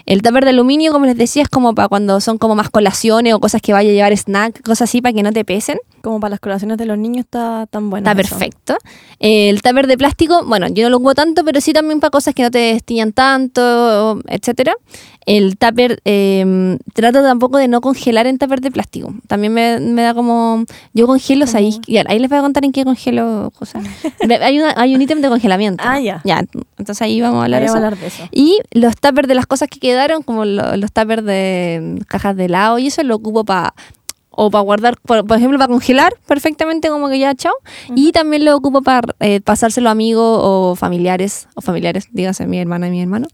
[0.05, 3.33] El tupper de aluminio, como les decía, es como para cuando son como más colaciones
[3.33, 5.77] o cosas que vaya a llevar snack, cosas así para que no te pesen.
[6.03, 8.03] Como para las colaciones de los niños está tan bueno.
[8.09, 8.75] Está perfecto.
[9.19, 12.35] El tupper de plástico, bueno, yo no lo ocupo tanto, pero sí también para cosas
[12.35, 14.75] que no te destillan tanto, etcétera.
[15.25, 19.13] El tupper, eh, trato tampoco de no congelar en tupper de plástico.
[19.27, 20.65] También me, me da como...
[20.93, 23.85] Yo congelo, Como- ahí, ahí les voy a contar en qué congelo cosas.
[24.41, 25.81] Hay, una- hay un ítem de congelamiento.
[25.87, 26.19] Ah, ya.
[26.25, 26.43] Ya,
[26.77, 27.75] entonces ahí vamos a hablar eso.
[27.75, 28.27] hablar de eso.
[28.33, 32.35] Y los tuppers de las cosas que quedaron, como lo- los tuppers de mm, cajas
[32.35, 33.73] de helado y eso, lo ocupo para
[34.35, 37.53] o para guardar, por, por ejemplo, para congelar perfectamente como que ya chao.
[37.95, 42.59] Y también lo ocupo para eh, pasárselo a amigos o familiares, o familiares, dígase mi
[42.59, 43.27] hermana y mi hermano,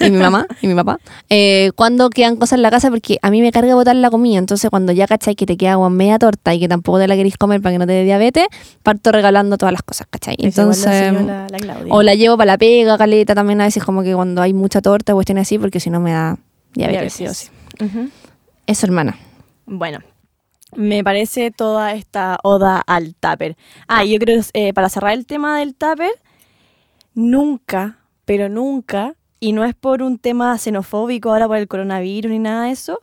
[0.00, 3.30] y mi mamá y mi papá, eh, cuando quedan cosas en la casa, porque a
[3.30, 6.18] mí me carga botar la comida, entonces cuando ya cachai que te queda como media
[6.18, 8.46] torta y que tampoco te la queréis comer para que no te dé diabetes,
[8.82, 10.36] parto regalando todas las cosas, ¿cachai?
[10.38, 11.12] Entonces...
[11.12, 11.78] la, la.
[11.88, 14.80] O la llevo para la pega, caleta, también a veces como que cuando hay mucha
[14.80, 16.38] torta, cuestiones así, porque si no me da
[16.74, 17.16] diabetes.
[17.16, 17.36] Diabetes.
[17.36, 17.48] sí
[17.80, 18.10] o sí.
[18.66, 19.16] Eso, hermana.
[19.66, 20.00] Bueno,
[20.74, 23.56] me parece toda esta oda al tupper.
[23.88, 26.12] Ah, yo creo, eh, para cerrar el tema del tupper,
[27.14, 32.38] nunca, pero nunca, y no es por un tema xenofóbico ahora por el coronavirus ni
[32.38, 33.00] nada de eso,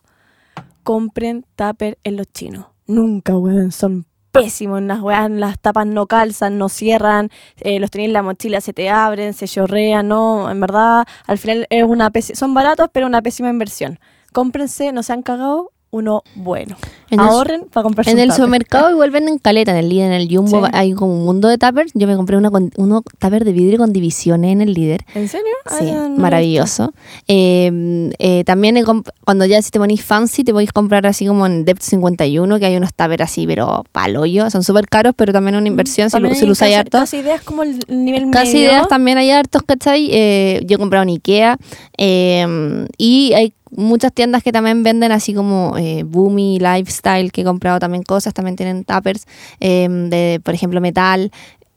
[0.84, 2.66] compren tupper en los chinos.
[2.88, 4.82] Nunca, weón, son pésimos.
[4.82, 8.74] Las weas, las tapas no calzan, no cierran, eh, los tenés en la mochila, se
[8.74, 13.22] te abren, se chorrean, no, en verdad, al final es una son baratos, pero una
[13.22, 14.00] pésima inversión.
[14.34, 16.76] Cómprense, no se han cagado, uno bueno.
[17.10, 18.36] En el- Ahorren para comprarse En un el tupper.
[18.44, 20.72] supermercado igual venden caleta, en el líder, en el Jumbo Sí.
[20.74, 21.92] hay como un mundo de tuppers.
[21.96, 25.02] Yo me compré una con, uno tupper de vidrio con divisiones en el líder.
[25.16, 25.48] ¿En serio?
[25.66, 26.94] Ah, Sí, no maravilloso.
[27.28, 28.84] Eh, eh, también
[29.26, 32.66] cuando ya si te ponís fancy, te podéis comprar así como en Depth 51, que
[32.68, 34.50] hay unos tuppers así, pero paloyo.
[34.50, 36.98] Son súper caros, pero también una inversión si lo, También si lo hay usáis harto.
[37.00, 38.70] Casi ideas como el nivel Casi medio.
[38.70, 40.10] ideas también hay hartos, ¿cachai?
[40.12, 41.58] Eh, yo he comprado en Ikea
[41.98, 47.80] eh, y hay muchas tiendas que también venden así como eh, Lifestyle, que he comprado
[47.80, 49.26] también cosas, también tienen tuppers
[49.60, 51.32] eh, de, por ejemplo, metal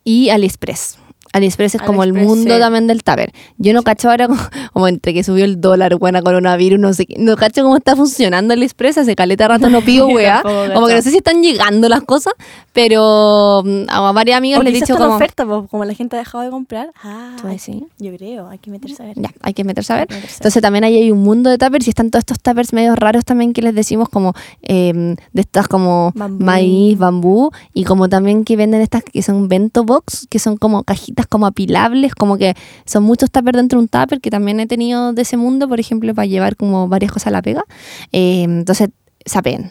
[0.04, 0.98] y AliExpress.
[1.32, 2.60] AliExpress es como el mundo sí.
[2.60, 3.32] también del tupper.
[3.58, 4.40] Yo no cacho ahora como,
[4.72, 7.96] como entre que subió el dólar, buena coronavirus, no sé qué, no cacho cómo está
[7.96, 10.42] funcionando AliExpress, hace caleta rato no pido weá.
[10.42, 12.34] Como que no sé si están llegando las cosas,
[12.72, 15.14] pero mm, a varias amigas O les he dicho como...
[15.14, 16.90] oferta, como la gente ha dejado de comprar.
[17.02, 17.82] Ah, Tú decís.
[17.98, 19.14] yo creo, hay que meterse a ver.
[19.16, 20.08] Ya, hay que meterse a ver.
[20.12, 20.16] A.
[20.16, 23.24] Entonces también ahí hay un mundo de tuppers y están todos estos tuppers medio raros
[23.24, 26.44] también que les decimos como eh, de estas como Bambú.
[26.44, 30.82] maíz, bambú y como también que venden estas que son bento box, que son como
[30.84, 32.54] cajitas como apilables, como que
[32.84, 35.80] son muchos tuppers dentro de un tupper que también he tenido de ese mundo, por
[35.80, 37.64] ejemplo, para llevar como varias cosas a la pega.
[38.12, 38.90] Eh, entonces,
[39.24, 39.70] sapen.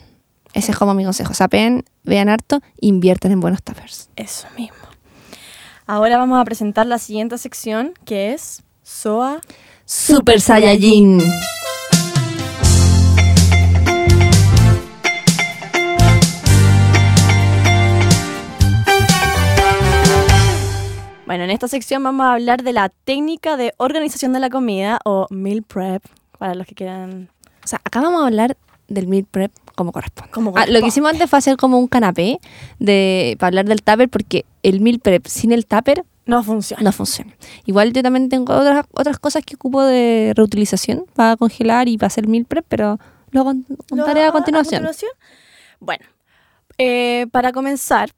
[0.54, 1.34] Ese es como mi consejo.
[1.34, 4.10] Sapen, vean harto, inviertan en buenos tuppers.
[4.16, 4.78] Eso mismo.
[5.88, 9.42] Ahora vamos a presentar la siguiente sección que es SOA.
[9.86, 11.22] Super Saiyajin.
[21.32, 25.00] Bueno, en esta sección vamos a hablar de la técnica de organización de la comida
[25.06, 26.04] o meal prep,
[26.38, 27.30] para los que quieran.
[27.64, 28.58] O sea, acá vamos a hablar
[28.90, 30.30] del meal prep como corresponde.
[30.34, 30.88] Como Ah, lo que corresponde.
[30.90, 32.40] hicimos antes fue hacer como un canapé
[32.80, 36.84] de, para hablar del tupper, porque el meal prep sin el tupper No funciona.
[36.84, 37.34] no funciona.
[37.64, 42.08] Igual yo también tengo otras, otras cosas que ocupo de reutilización para congelar y para
[42.08, 44.86] hacer meal prep, pero lo con- ¿Lo- contaré a continuación.
[45.80, 46.04] Bueno,
[46.78, 48.10] eh, para comenzar,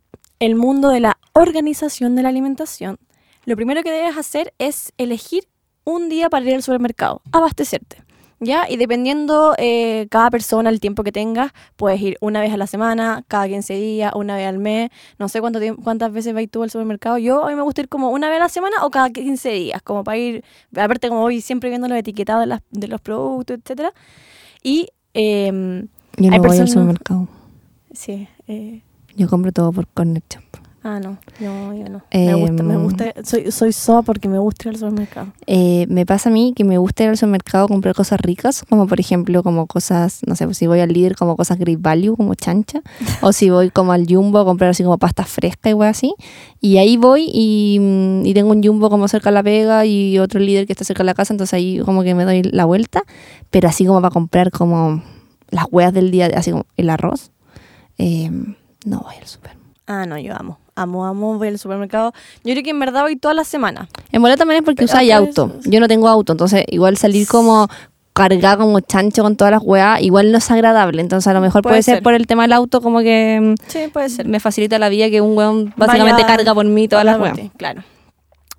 [0.46, 2.98] el mundo de la organización de la alimentación,
[3.46, 5.44] lo primero que debes hacer es elegir
[5.84, 8.04] un día para ir al supermercado, abastecerte.
[8.40, 8.70] ¿Ya?
[8.70, 12.68] Y dependiendo eh, cada persona, el tiempo que tengas, puedes ir una vez a la
[12.68, 14.90] semana, cada 15 días, una vez al mes.
[15.18, 17.18] No sé cuánto tiempo, cuántas veces vas tú al supermercado.
[17.18, 19.50] Yo a mí me gusta ir como una vez a la semana o cada 15
[19.50, 20.44] días, como para ir,
[20.76, 23.94] aparte como voy siempre viendo los etiquetados de, las- de los productos, etcétera.
[24.62, 27.28] Y em, Yo no Hay voy al personas- supermercado.
[27.94, 28.82] sí, eh,
[29.16, 30.44] Yo compro todo por Corner Shop.
[30.86, 32.02] Ah, no, no, yo no.
[32.12, 35.28] me gusta, me Em, gusta, soy, soy soa porque me gusta ir al supermercado.
[35.48, 38.66] Eh, me pasa a mí que me gusta ir al supermercado a comprar cosas ricas,
[38.68, 41.80] como por ejemplo, como cosas, no sé, pues si voy al líder, como cosas great
[41.82, 42.82] value, como chancha,
[43.22, 46.16] o si voy como al jumbo a comprar así como pasta fresca y wey así.
[46.60, 50.20] Y ahí voy y, mm, y tengo un jumbo como cerca de la pega y
[50.20, 52.66] otro líder que está cerca de la casa, entonces ahí como que me doy la
[52.66, 53.04] vuelta,
[53.52, 55.02] pero así como para comprar como
[55.50, 57.32] las hueas del día, así como el arroz,
[57.98, 58.30] eh,
[58.86, 59.52] no voy al super.
[59.88, 60.60] Ah, no, yo amo.
[60.76, 62.14] Amo, amo, voy al supermercado.
[62.44, 63.88] Yo creo que en verdad voy toda la semana.
[64.12, 65.54] En bola también es porque usáis auto.
[65.66, 67.68] Yo no tengo auto, entonces igual salir como
[68.14, 71.02] cargada como chancho con todas las weas, igual no es agradable.
[71.02, 71.96] Entonces a lo mejor puede, Puede ser.
[71.96, 72.04] ser.
[72.04, 74.28] por el tema del auto como que Sí, puede mm, ser.
[74.28, 77.38] me facilita la vida que un weón básicamente Vaya- carga por mí todas las weas.
[77.58, 77.84] Claro.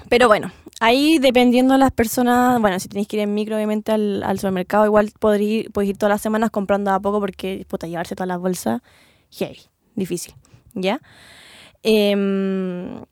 [0.09, 3.91] Pero bueno, ahí dependiendo de las personas, bueno, si tenéis que ir en micro, obviamente,
[3.93, 7.65] al, al supermercado, igual podréis ir, podéis ir todas las semanas comprando a poco porque,
[7.69, 8.83] puta, llevarse todas las bolsas,
[9.31, 9.61] heavy,
[9.95, 10.35] difícil,
[10.75, 11.01] ¿ya?
[11.83, 13.05] Em,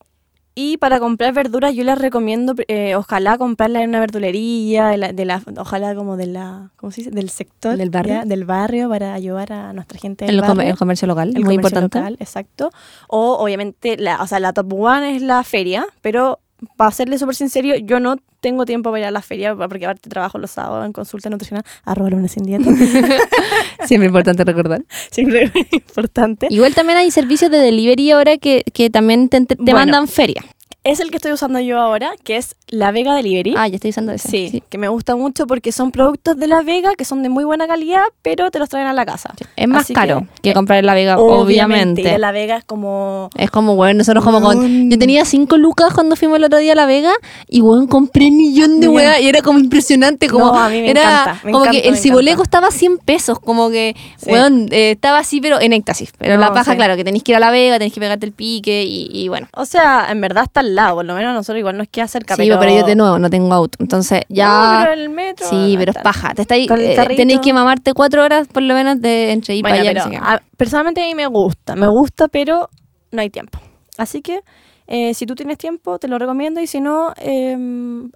[0.55, 5.13] y para comprar verduras yo les recomiendo, eh, ojalá comprarlas en una verdulería, de la,
[5.13, 7.11] de la- ojalá como de la, ¿cómo se dice?
[7.11, 7.77] Del sector.
[7.77, 8.15] Del barrio.
[8.17, 8.25] ¿ya?
[8.25, 11.57] Del barrio para ayudar a nuestra gente del El, barrio el comercio local, el muy
[11.57, 11.99] comercio importante.
[11.99, 12.71] local, exacto.
[13.09, 16.39] O obviamente, la, o sea, la top one es la feria, pero
[16.77, 20.09] para serle súper sincero, yo no tengo tiempo para ir a la feria porque aparte
[20.11, 22.65] trabajo los sábados en consulta nutricional, arroba lunes sin dieta,
[23.87, 24.83] Siempre importante recordar.
[25.11, 26.47] siempre importante.
[26.51, 29.75] Igual también hay servicios de delivery ahora que, que también te, te Bueno.
[29.79, 30.45] mandan feria.
[30.85, 33.55] Es el que estoy usando yo ahora, que es La Vega Delivery.
[33.57, 34.29] Ah, ya estoy usando ese.
[34.29, 37.45] Sí, que me gusta mucho porque son productos de La Vega que son de muy
[37.45, 39.33] buena calidad, pero te los traen a la casa.
[39.55, 42.19] Es más Así caro que, comprar en La Vega, obviamente.
[42.19, 43.31] La Vega es como...
[43.37, 44.91] Es como, bueno, nosotros como con...
[44.91, 47.13] Yo tenía cinco lucas cuando fuimos el otro día a La Vega
[47.49, 50.47] y, bueno, compré un millón de weas y era como impresionante, como...
[50.47, 52.59] No, a mí me era encanta, me como encanta, que el me ciboleco encanta.
[52.59, 54.31] estaba a 100 pesos, como que, Sí.
[54.33, 56.11] weón, eh, estaba así, pero en éxtasis.
[56.19, 58.27] Pero No, la paja, claro, que tenéis que ir a La Vega, tenéis que pegarte
[58.27, 59.47] el pique y, y bueno.
[59.55, 62.35] O sea, en verdad está al lado, por lo menos nosotros igual nos queda cerca,
[62.37, 62.69] Sí, pero...
[62.81, 64.75] yo de nuevo no tengo auto, entonces ya...
[64.75, 65.47] No, pero el metro...
[65.49, 66.35] Sí, pero es paja.
[66.35, 69.81] Te estáis, eh, tenéis que mamarte cuatro horas por lo menos de entre Bueno, para
[69.83, 69.91] allá.
[69.93, 70.27] pero no sé qué.
[70.27, 72.69] a- personalmente a mí me gusta, me gusta, pero
[73.11, 73.59] no hay tiempo.
[73.99, 74.41] Así que
[74.87, 77.57] eh, si tú tienes tiempo, te lo recomiendo y si no, eh,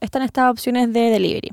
[0.00, 1.52] están estas opciones de delivery.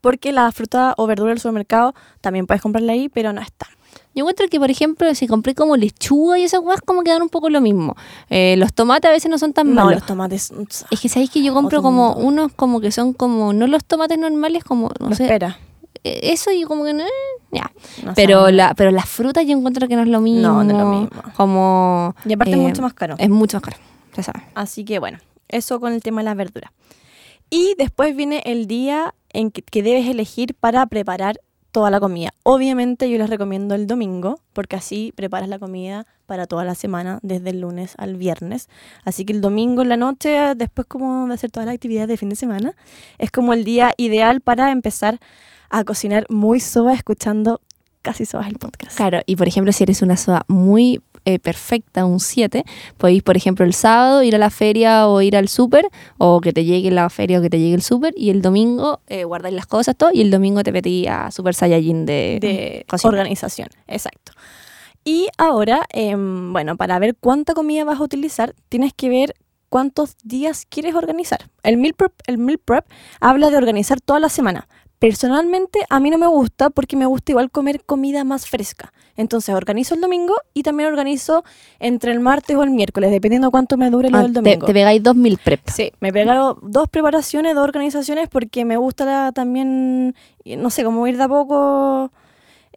[0.00, 3.66] Porque la fruta o verdura del supermercado también puedes comprarla ahí, pero no está.
[4.14, 7.22] Yo encuentro que, por ejemplo, si compré como lechuga y esas weas, como que dan
[7.22, 7.94] un poco lo mismo.
[8.28, 10.00] Eh, los tomates a veces no son tan No, malos.
[10.00, 10.50] los tomates.
[10.52, 12.26] mm, Es que sabéis que yo compro Otro como mundo.
[12.26, 15.58] unos como que son como, no los tomates normales, como, no sé, espera.
[16.02, 17.08] eh, eso y como que no, eh,
[17.52, 17.70] ya.
[18.04, 18.52] no Pero, sabe.
[18.52, 20.40] la, pero las frutas yo encuentro que no es lo mismo.
[20.42, 21.10] No, no es lo mismo.
[21.36, 22.16] Como...
[22.24, 23.14] Y aparte eh, es mucho más caro.
[23.18, 23.76] Es mucho más caro,
[24.14, 24.42] se sabe.
[24.56, 25.18] Así que bueno,
[25.48, 26.72] eso con el tema de las verduras.
[27.48, 31.40] Y después viene el día en que, que debes elegir para preparar
[31.72, 32.30] toda la comida.
[32.42, 37.18] Obviamente yo les recomiendo el domingo, porque así preparas la comida para toda la semana,
[37.22, 38.68] desde el lunes al viernes.
[39.04, 42.16] Así que el domingo en la noche, después como de hacer todas las actividades de
[42.16, 42.74] fin de semana,
[43.18, 45.18] es como el día ideal para empezar
[45.70, 47.60] a cocinar muy soba escuchando
[48.02, 48.96] casi sobas el podcast.
[48.96, 52.64] Claro, y por ejemplo, si eres una soda muy eh, perfecta, un 7,
[52.96, 55.86] podéis, por ejemplo, el sábado ir a la feria o ir al súper,
[56.18, 59.00] o que te llegue la feria o que te llegue el súper, y el domingo
[59.06, 62.84] eh, guardáis las cosas, todo, y el domingo te metí a Super Saiyajin de, de
[62.88, 63.10] cocina.
[63.10, 64.32] organización, exacto.
[65.04, 69.34] Y ahora, em, bueno, para ver cuánta comida vas a utilizar, tienes que ver
[69.68, 71.50] cuántos días quieres organizar.
[71.62, 72.84] El meal prep, el meal prep
[73.20, 74.68] habla de organizar toda la semana.
[75.00, 78.92] Personalmente, a mí no me gusta porque me gusta igual comer comida más fresca.
[79.16, 81.42] Entonces, organizo el domingo y también organizo
[81.78, 84.66] entre el martes o el miércoles, dependiendo cuánto me dure lo Ah, del domingo.
[84.66, 85.60] te pegáis 2000 prep.
[85.68, 91.06] Sí, me pegaron dos preparaciones, dos organizaciones, porque me gusta la- también, no sé, como
[91.06, 92.10] ir de a poco.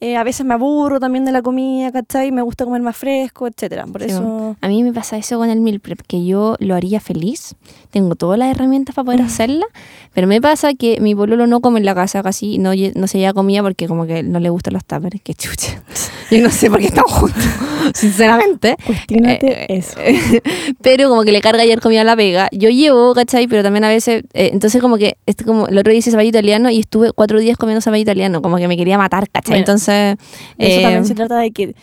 [0.01, 2.29] eh, a veces me aburro también de la comida, ¿cachai?
[2.31, 3.85] Me gusta comer más fresco, etcétera.
[3.85, 4.57] Por Sí, eso.
[4.59, 7.55] A mí me pasa eso con el meal prep, que yo lo haría feliz.
[7.93, 9.67] Tengo todas las herramientas para poder hacerla,
[10.15, 13.19] pero me pasa que mi pololo no come en la casa casi, no, no se
[13.19, 15.83] lleva comida porque como que no le gustan los tuppers, que chucha.
[16.31, 17.43] Yo no sé por qué estamos juntos,
[17.93, 18.77] sinceramente.
[18.83, 19.95] Cuestiónate Eh, eso.
[20.81, 22.49] pero como que le carga ayer comida a la pega.
[22.51, 23.45] Yo llevo, ¿cachai?
[23.47, 26.29] Pero también a veces, eh, entonces como que, este como, el otro día hice zapallo
[26.29, 29.51] italiano y estuve cuatro días comiendo zapallo italiano, como que me quería matar, ¿cachai?
[29.51, 30.17] Bueno, entonces,
[30.57, 31.75] Eso eh, también se trata de que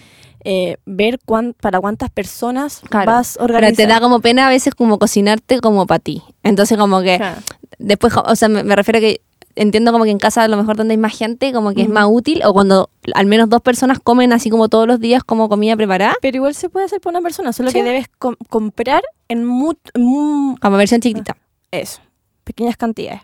[0.44, 3.10] eh, ver cuán- para cuántas personas claro.
[3.12, 6.22] vas a pero te da como pena a veces como cocinarte como para ti.
[6.42, 7.40] Entonces como que, Claro.
[7.78, 9.20] después, o sea, me, me refiero a que
[9.56, 11.88] entiendo como que en casa a lo mejor donde hay más gente, como que es
[11.88, 15.48] más útil, o cuando al menos dos personas comen así como todos los días como
[15.48, 17.78] comida preparada, Pero igual se puede hacer por una persona, solo Sí.
[17.78, 21.36] que debes com- comprar en mu- mu- como versión chiquitita.
[21.72, 22.00] eso,
[22.44, 23.22] pequeñas cantidades.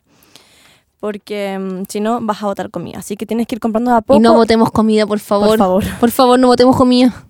[1.00, 2.98] Porque mm, si no vas a botar comida.
[2.98, 4.18] Así que tienes que ir comprando de a poco.
[4.18, 5.48] Y no botemos comida, por favor.
[5.48, 5.84] por favor.
[6.00, 7.26] Por favor, no botemos comida.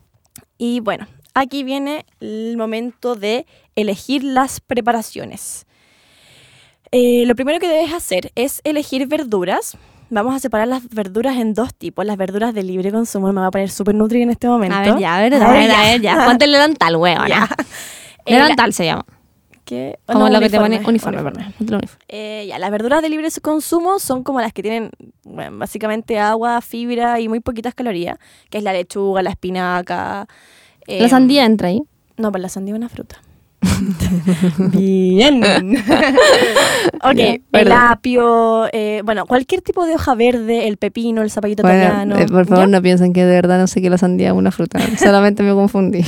[0.59, 5.66] Y bueno, aquí viene el momento de elegir las preparaciones.
[6.92, 9.76] Eh, lo primero que debes hacer es elegir verduras.
[10.09, 12.07] Vamos a separar las verduras en dos tipos.
[12.07, 13.33] Las verduras de libre consumo.
[13.33, 14.76] Me va a poner súper nutri en este momento.
[14.76, 16.24] A ver, ya, a ver, A ver, a ver, ya.
[16.24, 17.26] Ponte el delantal, weón.
[17.29, 17.48] Ya.
[18.24, 19.05] Eh, Delantal se llama.
[19.66, 19.98] ¿Qué?
[20.07, 21.83] Como No, lo que te pone uniforme, perdón.
[22.09, 24.90] Eh, ya, las verduras de libre consumo son como las que tienen
[25.24, 28.16] bueno, básicamente agua, fibra y muy poquitas calorías,
[28.48, 30.26] que es la lechuga, la espinaca.
[30.87, 31.83] La em, sandía entra ahí.
[32.16, 33.20] No, pues la sandía es una fruta.
[34.71, 35.42] Bien.
[37.03, 41.79] ok, el apio, eh, bueno, cualquier tipo de hoja verde, el pepino, el zapallito Bueno,
[41.85, 42.19] italiano.
[42.19, 42.71] eh, por favor, ¿ya?
[42.71, 44.79] no piensen que de verdad no sé que la sandía es una fruta.
[44.99, 46.03] Solamente me confundí.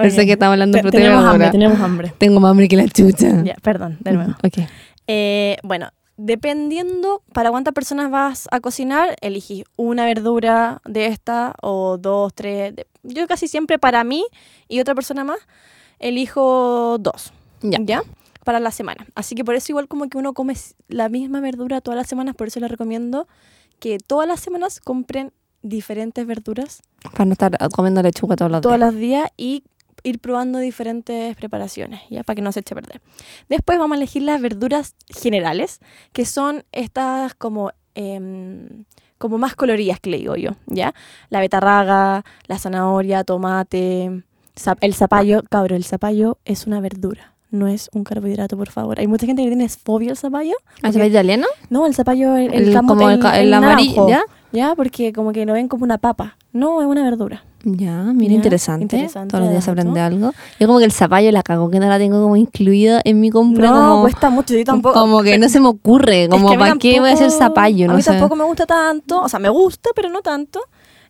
[0.00, 0.26] Pensé Ok.
[0.26, 2.14] que estamos hablando de fruta y tenemos hambre, tenemos hambre.
[2.18, 3.42] Tengo más hambre que la chucha.
[3.42, 4.32] Ya, perdón, de nuevo.
[4.42, 4.58] Ok.
[5.06, 11.98] Eh, bueno, dependiendo para cuántas personas vas a cocinar, elegís una verdura de esta o
[11.98, 12.74] dos, tres.
[12.76, 14.24] de- Yo casi siempre para mí
[14.68, 15.38] y otra persona más
[15.98, 17.32] elijo dos.
[17.62, 18.02] Ya.
[18.44, 19.06] Para la semana.
[19.14, 20.54] Así que por eso igual como que uno come
[20.88, 23.26] la misma verdura todas las semanas, por eso les recomiendo
[23.78, 28.76] que todas las semanas compren diferentes verduras Para no estar comiendo lechuga todos los todos
[28.76, 28.92] días.
[28.92, 29.64] los días y
[30.02, 33.00] ir probando diferentes preparaciones, ya para que no se eche a perder.
[33.48, 35.80] Después vamos a elegir las verduras generales,
[36.12, 38.84] que son estas como em,
[39.16, 40.92] como más coloridas que le digo yo, ¿ya?
[41.30, 44.22] La betarraga, la zanahoria, tomate,
[44.80, 47.32] el zapallo, cabro, el zapallo es una verdura.
[47.50, 48.98] No es un carbohidrato, por favor.
[48.98, 50.54] Hay mucha gente que tiene fobia al zapallo.
[50.82, 51.46] ¿Ah, ¿se va italiano?
[51.70, 54.22] No, el zapallo, el, el, El- camo- como el el- amarillo, ¿ya?
[54.50, 54.74] ¿ya?
[54.74, 56.36] Porque como que lo ven como una papa.
[56.52, 57.44] No, es una verdura.
[57.66, 58.82] Ya, mira, Ya, interesante.
[58.96, 60.32] interesante Todos los días aprende algo.
[60.60, 63.30] Yo como que el zapallo la cago, que no la tengo como incluida en mi
[63.30, 63.70] compra.
[63.70, 64.54] no, como, cuesta mucho.
[64.54, 64.98] Yo tampoco.
[65.00, 66.24] como que no se me ocurre.
[66.28, 67.84] Es Como, que a mí ¿para qué voy a hacer tampoco- zapallo?
[67.84, 68.10] A No mí sé.
[68.10, 69.22] tampoco me gusta tanto.
[69.22, 70.60] O sea, me gusta, pero no tanto.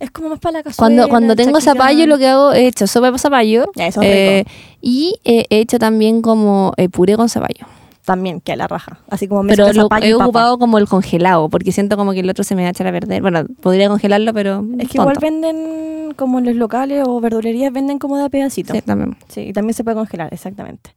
[0.01, 0.77] Es como más para la cazuela.
[0.77, 1.73] Cuando, cuando tengo chaquilla.
[1.73, 3.67] zapallo, lo que hago he hecho sopa de zapallo.
[3.75, 4.45] Ya, eso es eh,
[4.81, 7.67] y eh, he hecho también como eh, puré con zapallo.
[8.05, 8.99] También, que a la raja.
[9.09, 10.25] Así como Pero lo zapallo he y papa.
[10.25, 12.87] ocupado como el congelado, porque siento como que el otro se me va a echar
[12.87, 13.23] a perder.
[13.23, 14.63] Bueno, podría congelarlo, pero.
[14.79, 15.21] Es que igual tonto.
[15.21, 18.75] venden, como en los locales o verdulerías, venden como de a pedacito.
[18.75, 19.17] Sí, también.
[19.29, 20.91] Sí, y también se puede congelar, exactamente.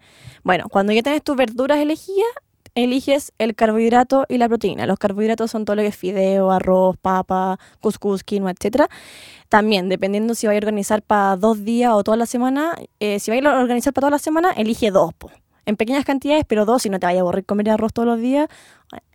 [0.44, 2.28] Bueno, cuando ya tienes tus verduras elegidas,
[2.78, 4.86] eliges el carbohidrato y la proteína.
[4.86, 8.88] Los carbohidratos son todo lo que es fideo, arroz, papa, cuscús, quinoa, etcétera.
[9.50, 13.32] También, dependiendo si vais a organizar para dos días o toda la semana, eh, si
[13.32, 15.32] vais a organizar para toda la semana, elige dos, po.
[15.68, 18.20] En pequeñas cantidades, pero dos, si no te vayas a aburrir comer arroz todos los
[18.20, 18.48] días.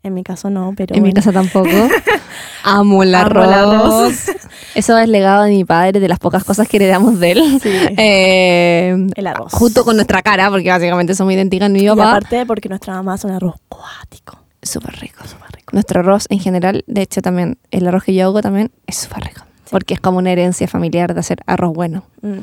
[0.02, 1.68] En mi caso no, pero En mi casa tampoco.
[2.62, 3.46] Amo el arroz.
[3.46, 4.30] el arroz.
[4.74, 7.58] Eso es legado de mi padre, de las pocas cosas que heredamos de él.
[7.62, 7.70] Sí.
[7.96, 9.50] Eh, El arroz.
[9.52, 12.10] Junto con nuestra cara, porque básicamente somos idénticas mi Y papá.
[12.10, 14.38] aparte porque nuestra mamá hace un arroz cuático.
[14.62, 15.70] Súper rico, súper rico.
[15.72, 19.24] Nuestro arroz en general, de hecho también, el arroz que yo hago también es súper
[19.24, 19.42] rico.
[19.70, 22.04] Porque es como una herencia familiar de hacer arroz bueno.
[22.20, 22.40] Mm.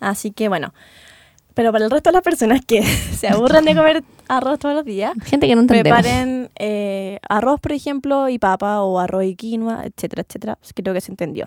[0.00, 0.74] Así que bueno.
[1.54, 2.82] Pero para el resto de las personas que
[3.18, 4.04] se aburren de comer
[4.36, 6.00] arroz todos los días, Gente que no entendemos.
[6.00, 10.58] preparen eh, arroz, por ejemplo, y papa, o arroz y quinoa, etcétera, etcétera.
[10.74, 11.46] Creo que se entendió.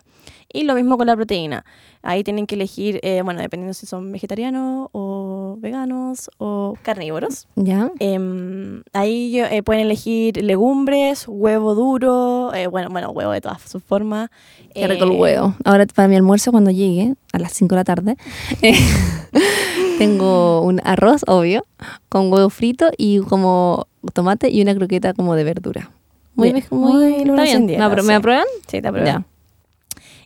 [0.52, 1.66] Y lo mismo con la proteína.
[2.04, 7.48] Ahí tienen que elegir, eh, bueno, dependiendo si son vegetarianos o veganos o carnívoros.
[7.56, 7.90] ¿Ya?
[8.00, 13.82] Em, ahí eh, pueden elegir legumbres, huevo duro, eh, bueno, bueno, huevo de todas sus
[13.82, 14.30] formas.
[14.76, 15.56] Qué rico el eh, huevo.
[15.64, 18.18] Ahora para mi almuerzo cuando llegue, a las 5 de la tarde,
[19.98, 21.66] tengo un arroz, obvio,
[22.10, 25.92] con huevo frito y como tomate y una croqueta como de verdura.
[26.36, 27.58] Muy, Bien, muy, muy está bien.
[27.58, 28.08] en dieta, ¿Me apro- sí.
[28.08, 28.46] ¿Me aprueban?
[28.68, 29.06] Sí, te apruebo.
[29.08, 29.24] Ya.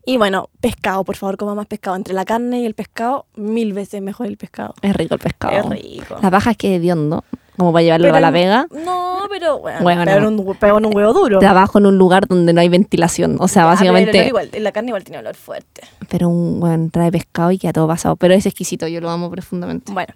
[0.06, 1.98] Y bueno, pescado, por favor, coma más pescado.
[1.98, 4.74] Entre la carne y el pescado, mil veces mejor el pescado.
[4.82, 5.54] Es rico el pescado.
[5.58, 6.16] Es rico.
[6.22, 7.26] La paja es que es hediondo,
[7.58, 8.68] como para llevarlo Pero a la vega.
[8.86, 10.06] No, pero bueno, Bueno.
[10.06, 11.40] pegar un, pegar un huevo duro.
[11.40, 13.36] Trabajo en un lugar donde no hay ventilación.
[13.42, 14.18] O sea, Ah, pero básicamente.
[14.20, 15.82] olor igual, la carne igual tiene olor fuerte.
[16.08, 18.16] Pero un bueno, trae pescado y queda todo pasado.
[18.16, 19.92] Pero es exquisito, yo lo amo profundamente.
[19.92, 20.14] Bueno,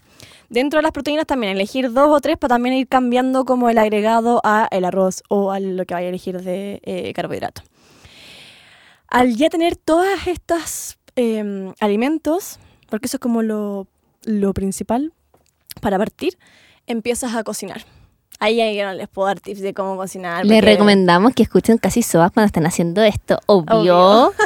[0.52, 3.78] dentro de las proteínas también elegir dos o tres para también ir cambiando como el
[3.78, 7.64] agregado a el arroz o a lo que vaya a elegir de eh, carbohidrato.
[9.08, 12.60] al ya tener todas estas em, alimentos,
[12.90, 13.88] porque eso es como lo,
[14.26, 15.14] lo principal
[15.80, 16.38] para partir,
[16.86, 17.86] empiezas a cocinar.
[18.40, 20.46] Ahí yo no les puedo dar tips de cómo cocinar.
[20.46, 23.80] Les recomendamos que escuchen casi sobas cuando están haciendo esto, obvio.
[23.80, 24.34] Obvio.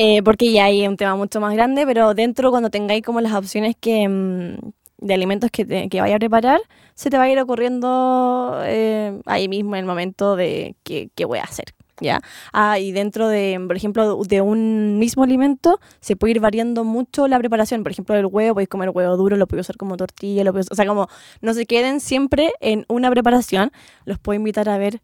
[0.00, 3.32] Eh, porque ya hay un tema mucho más grande, pero dentro cuando tengáis como las
[3.32, 6.60] opciones que mm, de alimentos que, te- que vaya a preparar,
[6.94, 11.24] se te va a ir ocurriendo eh, ahí mismo en el momento de qué, qué
[11.24, 11.66] voy a hacer.
[12.00, 12.20] ¿Ya?
[12.52, 17.26] Ah, y dentro de, por ejemplo, de un mismo alimento se puede ir variando mucho
[17.26, 17.82] la preparación.
[17.82, 20.68] Por ejemplo, el huevo, podéis comer huevo duro, lo podéis usar como tortilla, lo podéis-
[20.70, 21.08] o sea, como
[21.40, 23.72] no se queden siempre en una preparación.
[24.04, 25.00] Los puedo invitar a ver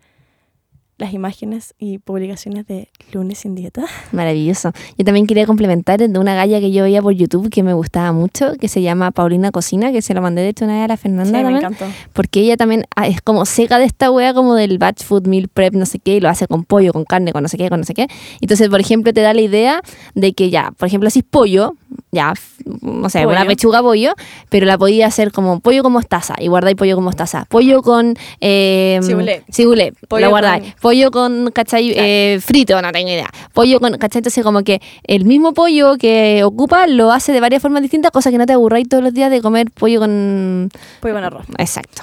[0.98, 3.84] las imágenes y publicaciones de Lunes sin Dieta.
[4.12, 4.72] Maravilloso.
[4.96, 8.12] Yo también quería complementar de una galla que yo veía por YouTube que me gustaba
[8.12, 10.88] mucho, que se llama Paulina Cocina, que se lo mandé de hecho una vez a
[10.88, 11.84] la Fernanda Sí, me encantó.
[12.12, 15.48] porque ella también ah, es como seca de esta wea como del batch food, meal
[15.48, 17.68] prep, no sé qué, y lo hace con pollo, con carne, con no sé qué,
[17.68, 18.06] con no sé qué.
[18.40, 19.80] Entonces, por ejemplo, te da la idea
[20.14, 21.74] de que ya, por ejemplo, si es pollo,
[22.12, 22.34] ya,
[22.82, 24.14] no sé, una pechuga pollo,
[24.48, 27.46] pero la podía hacer como pollo con mostaza, y guardáis pollo con mostaza.
[27.48, 28.16] Pollo con...
[28.40, 29.44] Eh, Cibulet.
[29.52, 30.74] cibulet, Pollo la guardáis.
[30.84, 31.94] Pollo con, ¿cachai?
[31.94, 32.06] Claro.
[32.06, 33.30] Eh, frito, no tengo idea.
[33.54, 34.18] Pollo con, ¿cachai?
[34.18, 38.30] Entonces como que el mismo pollo que ocupa lo hace de varias formas distintas, cosa
[38.30, 40.68] que no te aburráis todos los días de comer pollo con...
[41.00, 41.46] Pollo con arroz.
[41.56, 42.02] Exacto.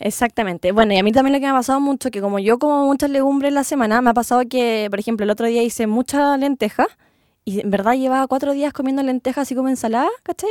[0.00, 0.72] Exactamente.
[0.72, 2.86] Bueno, y a mí también lo que me ha pasado mucho, que como yo como
[2.86, 5.86] muchas legumbres en la semana, me ha pasado que, por ejemplo, el otro día hice
[5.86, 6.88] mucha lenteja
[7.44, 10.50] y en verdad llevaba cuatro días comiendo lentejas así como ensalada, ¿cachai?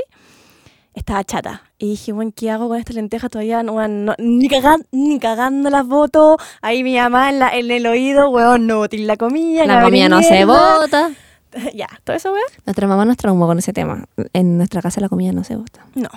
[0.96, 1.62] Estaba chata.
[1.78, 3.28] Y dije, bueno, ¿qué hago con esta lenteja?
[3.30, 3.76] Todavía no,
[4.18, 6.38] ni, cagan- ni cagando las voto.
[6.62, 9.66] Ahí mi mamá en, la- en el oído, weón, no botín la comida.
[9.66, 11.12] La que comida no se bota.
[11.76, 12.46] ya, todo eso, weón.
[12.66, 14.06] Nuestra mamá nos traumó con ese tema.
[14.34, 15.86] En nuestra casa la comida no se bota.
[15.96, 16.10] No.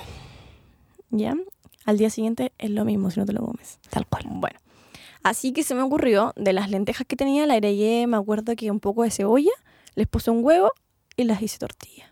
[1.11, 1.35] Ya.
[1.85, 3.79] Al día siguiente es lo mismo si no te lo comes.
[3.91, 4.25] Tal cual.
[4.29, 4.59] Bueno,
[5.25, 8.71] así que se me ocurrió, de las lentejas que tenía, le agregué, me acuerdo que
[8.71, 9.51] un poco de cebolla,
[9.95, 10.71] les puse un huevo
[11.17, 12.08] y las hice tortilla.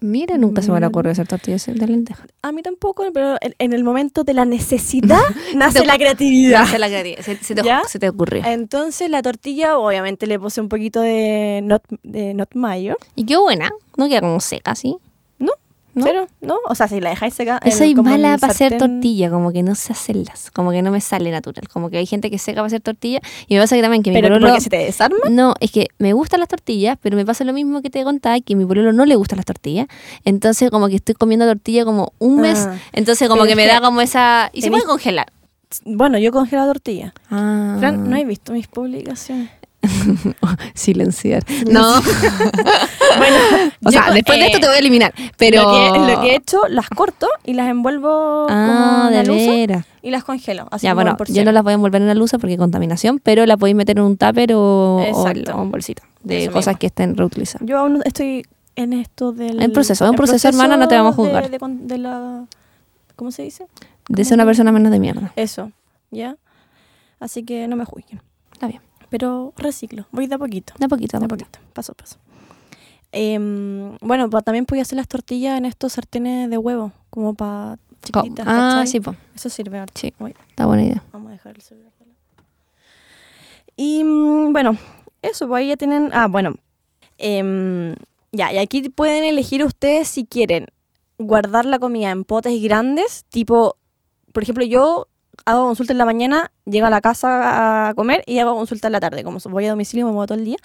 [0.00, 0.88] Mira, nunca se me Mira.
[0.88, 2.26] ocurrió hacer tortillas de lentejas.
[2.42, 5.20] A mí tampoco, pero en, en el momento de la necesidad
[5.56, 6.66] nace la creatividad.
[6.66, 7.82] Se, la creatividad, se, se te, ¿Ya?
[7.88, 8.42] se te ocurrió.
[8.44, 12.96] Entonces la tortilla, obviamente le puse un poquito de not, de not mayo.
[13.16, 13.70] Y qué buena.
[13.96, 14.96] No queda como seca, ¿sí?
[15.98, 16.04] ¿No?
[16.04, 16.26] ¿Cero?
[16.40, 16.56] ¿No?
[16.66, 17.60] O sea, si la dejáis seca.
[17.64, 21.00] Yo soy mala para hacer tortilla, como que no sé hacerlas, como que no me
[21.00, 23.82] sale natural, como que hay gente que seca para hacer tortilla y me pasa que
[23.82, 25.18] también que mi Pero pololo- porque se te desarma.
[25.30, 28.40] No, es que me gustan las tortillas, pero me pasa lo mismo que te contaba,
[28.40, 29.86] que a mi pololo no le gustan las tortillas.
[30.24, 32.58] Entonces, como que estoy comiendo tortilla como un mes.
[32.66, 32.76] Ah.
[32.92, 34.50] entonces, como Pero que me da como esa...
[34.52, 35.26] Y se puede congelar.
[35.84, 37.14] Bueno, yo congelo la tortilla.
[37.30, 37.76] Ah.
[37.78, 39.50] Fran, no he visto mis publicaciones.
[40.74, 41.44] Silenciar.
[41.70, 41.94] No.
[43.18, 43.36] Bueno,
[43.84, 45.14] o sea, después de esto eh, te voy a eliminar.
[45.38, 45.62] Pero...
[45.62, 49.84] Lo que, lo que he hecho, las corto y las envuelvo Ah, como de en
[50.02, 50.68] y las congelo.
[50.70, 53.18] Así Ya, bueno, en yo no las voy a envolver en la luz porque contaminación,
[53.18, 55.56] pero la podéis meter en un tupper o, o, Exacto.
[55.56, 56.78] o un bolsito de Eso cosas mismo.
[56.80, 57.66] que estén reutilizadas.
[57.66, 58.46] Yo aún estoy
[58.76, 59.60] en esto del...
[59.62, 61.50] En proceso, en proceso, hermana, no te vamos a de- juzgar.
[61.50, 62.44] De, con- de la...
[63.16, 63.66] ¿Cómo se dice?
[64.08, 65.32] De ser una persona menos de mierda.
[65.34, 65.72] Eso,
[66.10, 66.36] ¿ya?
[67.18, 68.20] Así que no me juzguen.
[68.52, 68.80] Está bien.
[69.10, 70.74] Pero reciclo, voy de a poquito.
[70.78, 71.48] De a poquito, De a poquito.
[71.50, 72.18] poquito, paso a paso.
[73.12, 77.76] Em, bueno, pues también podía hacer las tortillas en estos sartenes de huevo, como para
[78.12, 78.46] Co- chiquititas.
[78.46, 78.86] ah, ¿cachai?
[78.86, 79.16] sí, pues.
[79.34, 79.98] Eso sirve harto.
[79.98, 80.12] Sí.
[80.18, 81.02] Uy, Está buena idea.
[81.12, 81.92] Vamos a dejar el celular.
[83.76, 84.76] Y mm, bueno,
[85.22, 86.10] eso, pues ahí ya tienen.
[86.12, 86.54] Ah, bueno.
[87.16, 87.94] Em,
[88.32, 90.66] ya, y aquí pueden elegir ustedes si quieren
[91.18, 93.76] guardar la comida en potes grandes, tipo,
[94.32, 95.08] por ejemplo, yo
[95.46, 98.92] hago consulta en la mañana, llego a la casa a comer y hago consulta en
[98.92, 99.24] la tarde.
[99.24, 100.56] Como voy a domicilio, me muevo todo el día.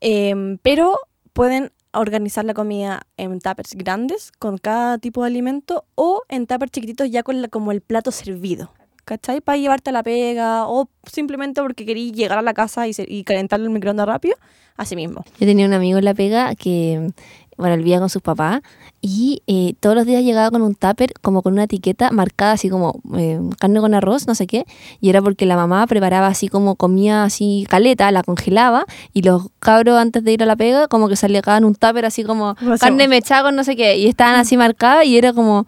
[0.00, 0.98] Em, pero
[1.32, 6.72] pueden organizar la comida en tuppers grandes con cada tipo de alimento o en tuppers
[6.72, 8.72] chiquititos ya con la- como el plato servido.
[9.04, 9.40] ¿Cachai?
[9.40, 13.24] Para llevarte a la pega o simplemente porque querí llegar a la casa y, y
[13.24, 14.36] calentarlo en el microondas rápido.
[14.76, 15.24] Así mismo.
[15.40, 17.10] Yo tenía un amigo en la pega que,
[17.58, 18.60] bueno, él vivía con sus papás
[19.00, 22.70] y eh, todos los días llegaba con un tupper como con una etiqueta marcada así
[22.70, 24.64] como eh, carne con arroz, no sé qué,
[25.00, 29.48] y era porque la mamá preparaba así como comía así caleta, la congelaba y los
[29.58, 33.08] cabros antes de ir a la pega como que salían un tupper así como carne
[33.08, 35.66] mechada con no sé qué y estaban así marcadas y era como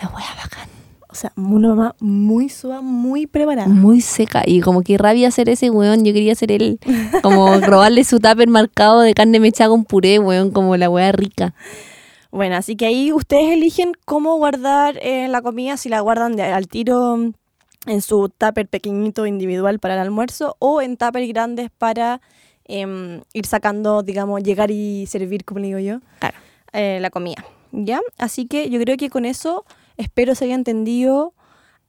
[0.00, 0.67] la wea bacán.
[1.18, 3.66] O sea, una mamá muy suave, muy preparada.
[3.66, 6.78] Muy seca y como que rabia ser ese weón, yo quería ser él,
[7.24, 11.54] como robarle su tupper marcado de carne mechada con puré, weón, como la wea rica.
[12.30, 16.44] Bueno, así que ahí ustedes eligen cómo guardar eh, la comida, si la guardan de,
[16.44, 17.16] al tiro
[17.86, 22.20] en su tupper pequeñito individual para el almuerzo o en tupper grandes para
[22.64, 26.36] em, ir sacando, digamos, llegar y servir, como digo yo, Claro.
[26.72, 27.44] eh, la comida.
[27.72, 28.00] ¿Ya?
[28.18, 29.64] Así que yo creo que con eso
[29.98, 31.34] espero se haya entendido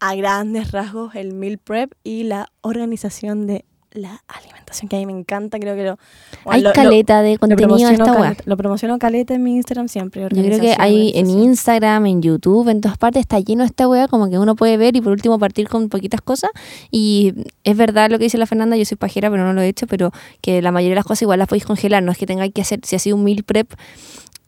[0.02, 5.08] a grandes rasgos el meal prep y la organización de la alimentación, que a mí
[5.08, 5.98] me encanta, creo que lo...
[6.46, 8.22] Hay lo- lo- caleta de lo contenido en promociono esta web.
[8.30, 10.22] caleta- Lo promociono caleta en mi Instagram siempre.
[10.22, 11.28] Yo creo que hay en.
[11.28, 14.96] Instagram, en YouTube, en todas partes está lleno esta wea, como que uno puede ver
[14.96, 16.52] y por último partir con poquitas cosas.
[16.92, 17.34] Y
[17.64, 19.88] es verdad lo que dice la Fernanda, yo soy pajera, pero no lo he hecho,
[19.88, 22.54] pero que la mayoría de las cosas igual las podéis congelar, no es que tengáis
[22.54, 23.74] que hacer, si ha sido un meal prep.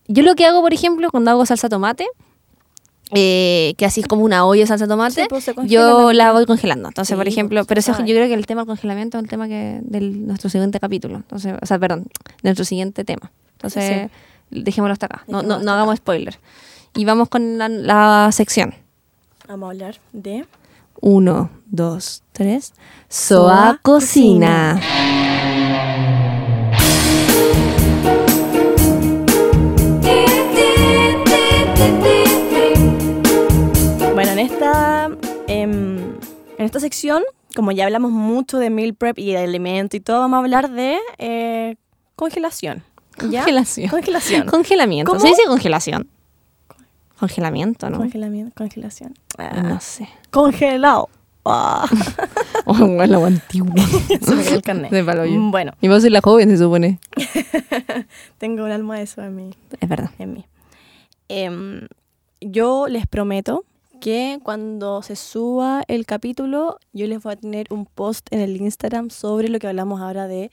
[0.08, 2.06] Yo lo que hago, por ejemplo, cuando hago salsa tomate,
[3.14, 6.46] eh, que así es como una olla de salsa tomate, Sí, pues, yo la voy
[6.46, 6.90] congelando.
[6.90, 9.18] Entonces, Sí, por pues, ejemplo, se pero eso yo creo que el tema del congelamiento
[9.18, 11.18] es el tema que del nuestro siguiente capítulo.
[11.18, 12.08] Entonces, o sea, perdón,
[12.44, 13.32] de nuestro siguiente tema.
[13.54, 14.10] Entonces,
[14.50, 15.24] dejémoslo hasta acá.
[15.28, 16.40] No, no, no hagamos spoiler.
[16.96, 18.74] Y vamos con la, la sección.
[19.48, 20.46] Vamos a hablar de...
[21.04, 22.74] Uno, dos, tres.
[23.10, 24.74] Soa Soa Cocina.
[24.74, 25.11] Bueno,
[36.62, 37.24] en esta sección,
[37.56, 40.70] como ya hablamos mucho de meal prep y de alimento y todo, vamos a hablar
[40.70, 41.76] de eh,
[42.16, 42.84] congelación.
[43.30, 43.40] ¿ya?
[43.42, 43.90] Congelación.
[43.90, 44.48] Congelación.
[44.48, 45.12] Congelamiento.
[45.12, 45.22] ¿Cómo?
[45.22, 46.08] ¿Se dice congelación?
[47.20, 47.98] Congelamiento, ¿no?
[47.98, 49.16] Congelamiento, congelación.
[49.40, 50.08] Ah, No sé.
[50.30, 51.10] Congelado.
[51.44, 51.90] Ah,
[52.66, 53.74] Oh, bueno, lo antiguo.
[54.22, 54.92] se me el carnet.
[54.92, 55.40] De palo yo.
[55.50, 57.00] Bueno, Y vos sois la joven, se supone.
[58.38, 59.50] tengo un alma de eso en mí.
[59.80, 60.12] Es verdad.
[60.20, 60.46] En mí.
[61.28, 61.88] Em,
[62.40, 63.66] yo les prometo
[64.02, 68.60] que cuando se suba el capítulo, yo les voy a tener un post en el
[68.60, 70.52] Instagram sobre lo que hablamos ahora de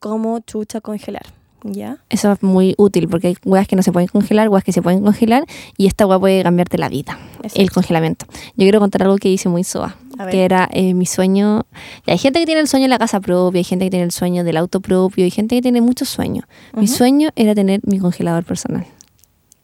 [0.00, 1.22] cómo chucha congelar.
[1.62, 1.98] ¿Ya?
[2.08, 4.82] Eso es muy útil porque hay huevas que no se pueden congelar, huevas que se
[4.82, 5.44] pueden congelar
[5.76, 7.60] y esta hueá puede cambiarte la vida, Exacto.
[7.60, 8.26] el congelamiento.
[8.30, 9.96] Yo quiero contar algo que hice muy soa,
[10.30, 11.66] que era eh, mi sueño.
[12.06, 14.04] y hay gente que tiene el sueño de la casa propia, hay gente que tiene
[14.04, 16.44] el sueño del auto propio, hay gente que tiene muchos sueños.
[16.74, 18.86] Mi sueño era tener mi congelador personal,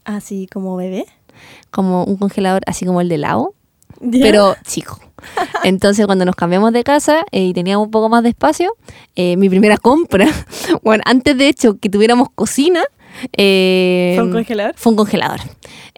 [0.04, 1.06] Así como bebé.
[1.70, 3.54] Como un congelador así como el de Lao,
[4.00, 4.20] ¿Ya?
[4.22, 5.00] pero chico.
[5.62, 8.74] Entonces, cuando nos cambiamos de casa eh, y teníamos un poco más de espacio,
[9.16, 10.28] eh, mi primera compra,
[10.82, 12.82] bueno, antes de hecho que tuviéramos cocina,
[13.36, 14.74] eh, ¿Fue un congelador?
[14.76, 15.40] fue un congelador.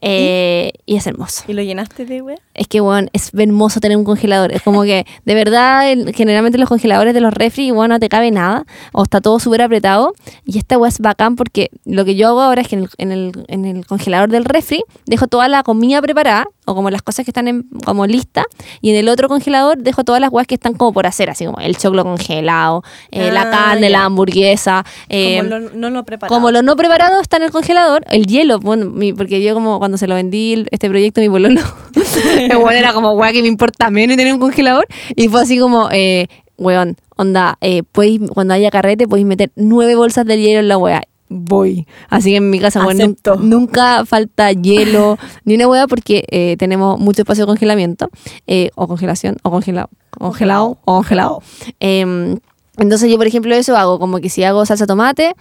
[0.01, 1.45] Y es hermoso.
[1.49, 2.39] ¿Y lo llenaste de wea?
[2.57, 4.53] Es que, bueno, es hermoso tener un congelador.
[4.53, 8.09] Es como que, de verdad, el- generalmente los congeladores de los refri, bueno, no te
[8.09, 8.65] cabe nada.
[8.93, 10.15] O está todo súper apretado.
[10.45, 12.89] Y esta weá es bacán porque lo que yo hago ahora es que en el,
[12.99, 17.03] en el- en el congelador del refri dejo toda la comida preparada, o como las
[17.03, 18.47] cosas que están en- como listas.
[18.81, 21.45] Y en el otro congelador dejo todas las weas que están como por hacer, así
[21.45, 23.91] como el choclo congelado, eh, la Ah, carne, ya.
[23.91, 24.85] la hamburguesa.
[25.09, 26.35] eh, como lo, no lo preparado.
[26.35, 29.79] como lo no preparado está en el congelador, el hielo, bueno, mi- porque yo como
[29.79, 31.86] cuando se lo vendí este proyecto mi pololo, el
[32.59, 34.87] weón era como, weón, que me importa menos tener un congelador.
[35.15, 36.29] Y fue así como, eh,
[36.59, 40.79] weón, onda, eh, podéis- cuando haya carrete podéis meter nueve bolsas de hielo en la
[40.79, 41.03] weá.
[41.29, 41.87] Voy.
[42.09, 43.35] Así que en mi casa, Acepto.
[43.37, 48.11] nunca falta hielo ni una weá porque eh, tenemos mucho espacio de congelamiento,
[48.47, 51.43] eh, o congelación, o congelado, congelado, o congelado.
[51.81, 52.39] Em,
[52.79, 55.35] entonces yo, por ejemplo, eso hago, como que si hago salsa tomate,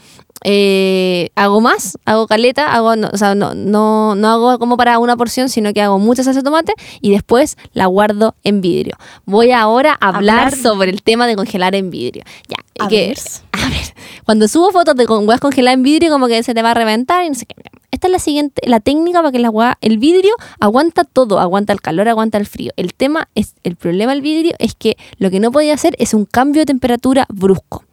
[0.43, 4.99] eh, hago más, hago caleta, hago, no, o sea, no, no, no hago como para
[4.99, 8.95] una porción, sino que hago mucha salsa tomate y después la guardo en vidrio.
[9.25, 12.23] Voy ahora a hablar, Hablar- sobre el tema de congelar en vidrio.
[12.47, 13.17] Ya, A que, ver.
[13.53, 16.61] a ver, cuando subo fotos de con huevas congeladas en vidrio, como que se te
[16.61, 17.55] va a reventar y no sé qué.
[17.91, 21.71] Esta es la siguiente, la técnica para que la hueá, el vidrio aguanta todo, aguanta
[21.71, 22.73] el calor, aguanta el frío.
[22.75, 26.13] El tema es, el problema del vidrio es que lo que no podía hacer es
[26.13, 27.85] un cambio de temperatura brusco.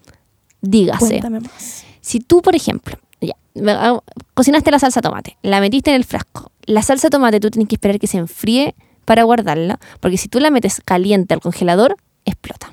[0.60, 1.84] Dígase, Cuéntame más.
[2.02, 3.34] Si tú, por ejemplo, ya,
[3.68, 4.00] ah,
[4.34, 7.76] cocinaste la salsa tomate, la metiste en el frasco, la salsa tomate tú tienes que
[7.76, 8.74] esperar que se enfríe
[9.06, 12.72] para guardarla, porque si tú la metes caliente al congelador, explota.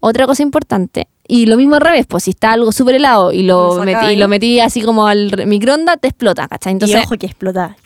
[0.00, 3.42] Otra cosa importante, y lo mismo al revés, pues si está algo súper helado y
[3.42, 6.72] lo, metí, y lo metí así como al microondas, te explota, ¿cachai?
[6.72, 7.76] Entonces, y ojo que explota.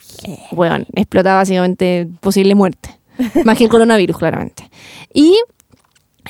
[0.51, 2.89] bueno, explota básicamente posible muerte.
[3.45, 4.69] Más que el coronavirus, claramente.
[5.13, 5.37] Y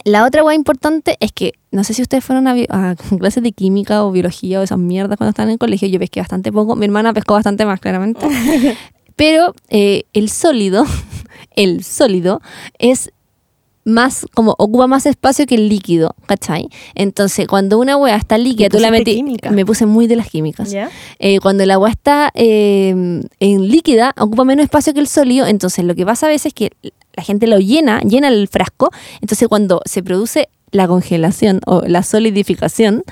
[0.06, 4.04] la otra hueá importante es que, no sé si ustedes fueron a, clases de química
[4.04, 6.86] o biología o esas mierdas cuando estaban en el colegio, yo pesqué bastante poco, mi
[6.86, 8.26] hermana pescó bastante más, claramente.
[9.16, 10.86] Pero eh, el sólido,
[11.56, 12.42] el sólido
[12.80, 13.12] es
[13.84, 16.70] más, como ocupa más espacio que el líquido, ¿cachai?
[16.96, 19.16] Entonces, cuando una hueá está líquida, tú la metí.
[19.16, 19.52] química.
[19.52, 20.72] Me puse muy de las químicas.
[20.72, 20.90] ¿Ya?
[21.20, 22.90] Eh, cuando el agua está eh,
[23.40, 25.48] en líquida, ocupa menos espacio que el sólido.
[25.48, 26.72] Entonces, lo que pasa a veces es que
[27.14, 28.92] la gente lo llena, llena el frasco.
[29.22, 33.04] Entonces, cuando se produce la congelación o la solidificación,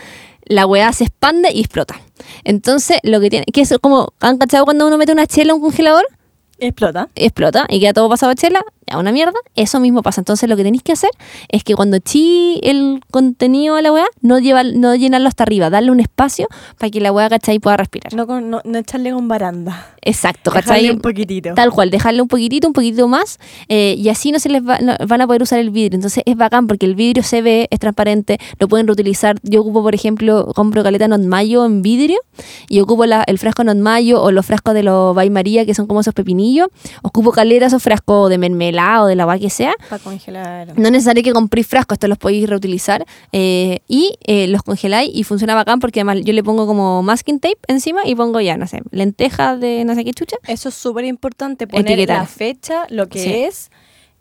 [0.45, 1.99] la weá se expande y explota.
[2.43, 5.55] Entonces, lo que tiene, que es como, ¿han cachado cuando uno mete una chela a
[5.55, 6.05] un congelador?
[6.59, 7.09] Explota.
[7.15, 10.21] Explota y queda todo pasado a chela, ya una mierda, eso mismo pasa.
[10.21, 11.11] Entonces lo que tenéis que hacer
[11.49, 15.69] es que cuando chi el contenido a la weá, no, lleva, no llenarlo hasta arriba,
[15.69, 17.59] darle un espacio para que la weá, ¿cachai?
[17.59, 18.13] pueda respirar.
[18.13, 19.95] No, con- no, no echarle con baranda.
[20.01, 20.89] Exacto, Dejarle ¿cachai?
[20.91, 21.53] un poquitito.
[21.53, 23.37] Tal cual, dejarle un poquitito, un poquitito más,
[23.67, 25.95] eh, y así no se les va- no- van a poder usar el vidrio.
[25.97, 29.35] Entonces es bacán porque el vidrio se ve, es transparente, lo pueden reutilizar.
[29.43, 32.19] Yo ocupo, por ejemplo, compro caleta Not Mayo en vidrio
[32.69, 35.73] y ocupo la- el frasco Not Mayo o los frascos de los Bay María, que
[35.73, 36.69] son como esos pepinillos.
[37.03, 39.73] Ocupo caleta esos frascos de mermelada o de la agua que sea.
[39.89, 40.67] Para congelar.
[40.77, 45.09] No es necesario que compréis frascos, estos los podéis reutilizar eh, y eh, los congeláis
[45.13, 48.57] y funciona bacán porque además yo le pongo como masking tape encima y pongo ya,
[48.57, 50.37] no sé, lentejas de no sé qué chucha.
[50.47, 52.17] Eso es súper importante, poner Etiquetar.
[52.19, 53.29] la fecha, lo que Sí.
[53.33, 53.71] es,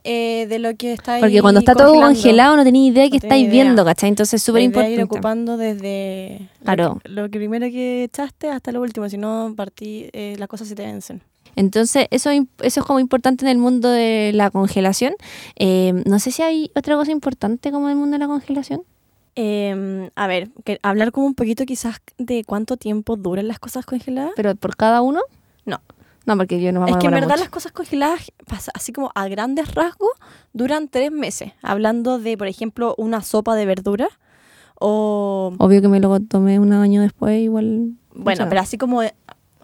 [0.05, 3.11] eh, de lo que está ahí Porque cuando está todo congelado no tenéis idea de
[3.11, 3.53] qué No estáis idea.
[3.65, 4.09] viendo, ¿cachai?
[4.09, 5.03] Entonces es súper ir importante.
[5.03, 7.01] ocupando desde lo Claro.
[7.03, 10.69] que- lo, que primero que echaste hasta lo último, si no partí, eh, las cosas
[10.69, 11.21] se te vencen.
[11.59, 15.15] Entonces eso, eso es como importante en el mundo de la congelación.
[15.57, 18.83] Eh, no sé si hay otra cosa importante como en el mundo de la congelación.
[19.35, 23.85] Eh, a ver, que hablar como un poquito quizás de cuánto tiempo duran las cosas
[23.87, 24.33] congeladas.
[24.37, 25.21] Pero por cada uno.
[25.65, 25.81] No.
[26.27, 27.41] No, porque yo no me Es que en verdad mucho.
[27.41, 30.11] las cosas congeladas, pasa- así como a grandes rasgos,
[30.53, 31.53] duran tres meses.
[31.63, 34.09] Hablando de, por ejemplo, una sopa de verdura
[34.79, 35.53] o...
[35.59, 37.93] Obvio que me lo tomé un año después, igual.
[38.15, 39.03] Bueno, pero así como...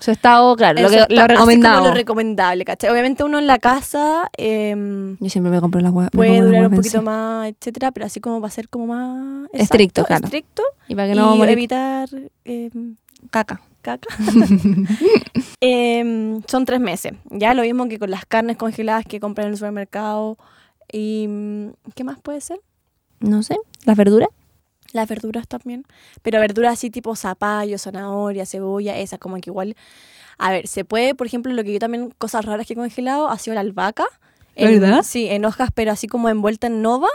[0.05, 1.85] Su estado, claro, lo, eso que, está- lo así como recomendado.
[1.87, 2.91] lo recomendable, ¿cachai?
[2.91, 6.11] Obviamente uno en la casa em, Yo siempre me compro las huevas.
[6.13, 9.49] puede durar un poquito más, etcétera, pero así como va a ser como más...
[9.55, 10.25] Estricto, exacto, claro.
[10.27, 10.63] Estricto.
[10.89, 12.09] Y para que y no morir evitar
[12.45, 12.97] em,
[13.31, 13.63] caca.
[13.81, 14.09] caca.
[15.61, 17.15] Em, son tres meses.
[17.31, 20.37] Ya lo mismo que con las carnes congeladas que compran en el supermercado.
[20.93, 22.61] ¿Y mm, qué más puede ser?
[23.21, 23.57] No sé.
[23.85, 24.29] ¿Las verduras?
[24.95, 25.85] Las verduras también.
[26.23, 29.77] Pero verduras así tipo zapallo, zanahoria, cebolla, esas como que igual...
[30.39, 33.29] A ver, se puede, por ejemplo, lo que yo también, cosas raras que he congelado,
[33.29, 34.07] ha sido la albahaca.
[34.57, 35.03] En- ¿Verdad?
[35.05, 37.09] Sí, en hojas, pero así como envuelta en nova,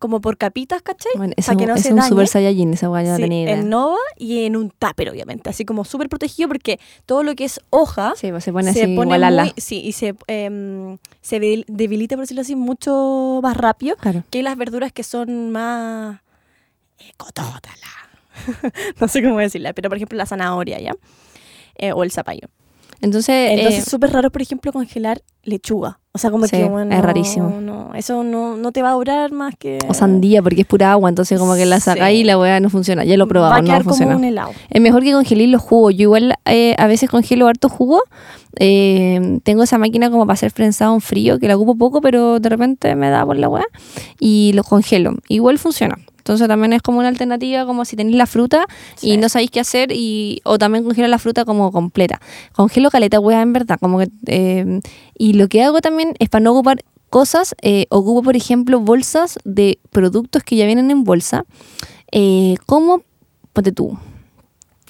[0.00, 1.12] como por capitas, ¿cachai?
[1.16, 2.08] Bueno, sea, que no es se un dañe.
[2.08, 5.48] super saiyajin, esa no Sí, en nova y en un tupper, obviamente.
[5.50, 8.82] Así como súper protegido porque todo lo que es hoja Sí, pues se pone se
[8.84, 13.40] así pone igual muy, sí, y se, em, se debil- debilita, por decirlo así, mucho
[13.42, 14.22] más rápido Claro.
[14.30, 16.20] que las verduras que son más
[16.98, 17.74] eh, cotótala.
[19.00, 20.92] no sé cómo decirla, pero por ejemplo la zanahoria, ¿ya?
[21.76, 22.48] Eh, o el zapallo.
[23.00, 25.98] Entonces, Entonces eh, es súper raro, por ejemplo, congelar lechuga.
[26.12, 27.60] O sea, como Sí, que bueno, es rarísimo.
[27.60, 29.78] No, eso no, no te va a durar más que...
[29.88, 32.20] o sandía, porque es pura agua, entonces como que la sacáis Sí.
[32.22, 33.04] y la hueá no funciona.
[33.04, 34.12] Ya lo he probado, Va a no quedar funciona.
[34.12, 34.52] como un helado.
[34.70, 35.92] Es mejor que congeléis los jugos.
[35.94, 38.02] Yo igual eh, a veces congelo harto jugo.
[38.58, 42.38] Eh, tengo esa máquina como para hacer prensado en frío, que la ocupo poco, pero
[42.40, 43.66] de repente me da por la weá.
[44.18, 45.14] Y los congelo.
[45.28, 45.98] Igual funciona.
[46.24, 48.64] Entonces también es como una alternativa, como si tenéis la fruta
[49.02, 52.18] y no sabéis qué hacer, y, o también congelo la fruta como completa.
[52.52, 53.76] Congelo caleta weá, en verdad.
[53.78, 54.80] Como que, eh,
[55.18, 59.38] y lo que hago también es para no ocupar cosas, eh, ocupo por ejemplo bolsas
[59.44, 61.44] de productos que ya vienen en bolsa,
[62.10, 63.02] eh, como,
[63.52, 63.98] ponte tú,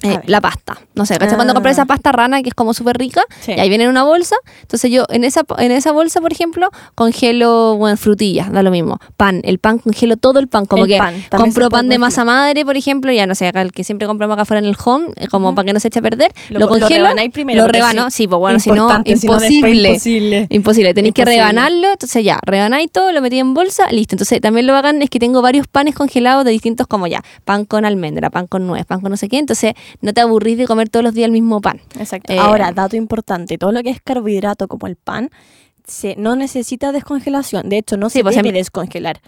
[0.03, 0.77] eh, la pasta.
[0.93, 1.35] No sé, ¿cachai?
[1.35, 1.55] Cuando Ah.
[1.55, 3.53] compré esa pasta rana que es como súper rica, Sí.
[3.55, 4.35] y ahí viene en una bolsa.
[4.61, 6.69] Entonces yo en esa, en esa bolsa, por ejemplo,
[7.09, 8.99] congelo bueno, frutillas, da lo mismo.
[9.17, 10.65] Pan, el pan, congelo todo el pan.
[10.65, 13.61] Como El que pan, compro pan de masa madre, por ejemplo, ya no sé, acá
[13.61, 15.55] el que siempre compramos acá afuera en el home, eh, como Ujú.
[15.55, 16.31] para que no se eche a perder.
[16.49, 19.89] Lo, Lo- lo congelo, rebanáis primero, lo rebano, sí, pues bueno, si no, imposible.
[19.89, 20.47] imposible.
[20.49, 24.15] Imposible, tenéis que rebanarlo, entonces ya, rebanáis todo, lo metí en bolsa, listo.
[24.15, 27.65] Entonces también lo hagan es que tengo varios panes congelados de distintos como ya, pan
[27.65, 30.65] con almendra, pan con nuez, pan con no sé qué, entonces no te aburrís de
[30.67, 31.81] comer todos los días el mismo pan.
[31.99, 32.31] Exacto.
[32.33, 35.29] Eh, Ahora, dato importante, todo lo que es carbohidrato como el pan
[35.87, 37.69] se, no necesita descongelación.
[37.69, 39.21] De hecho, no Sí, se pues, debe em- descongelar.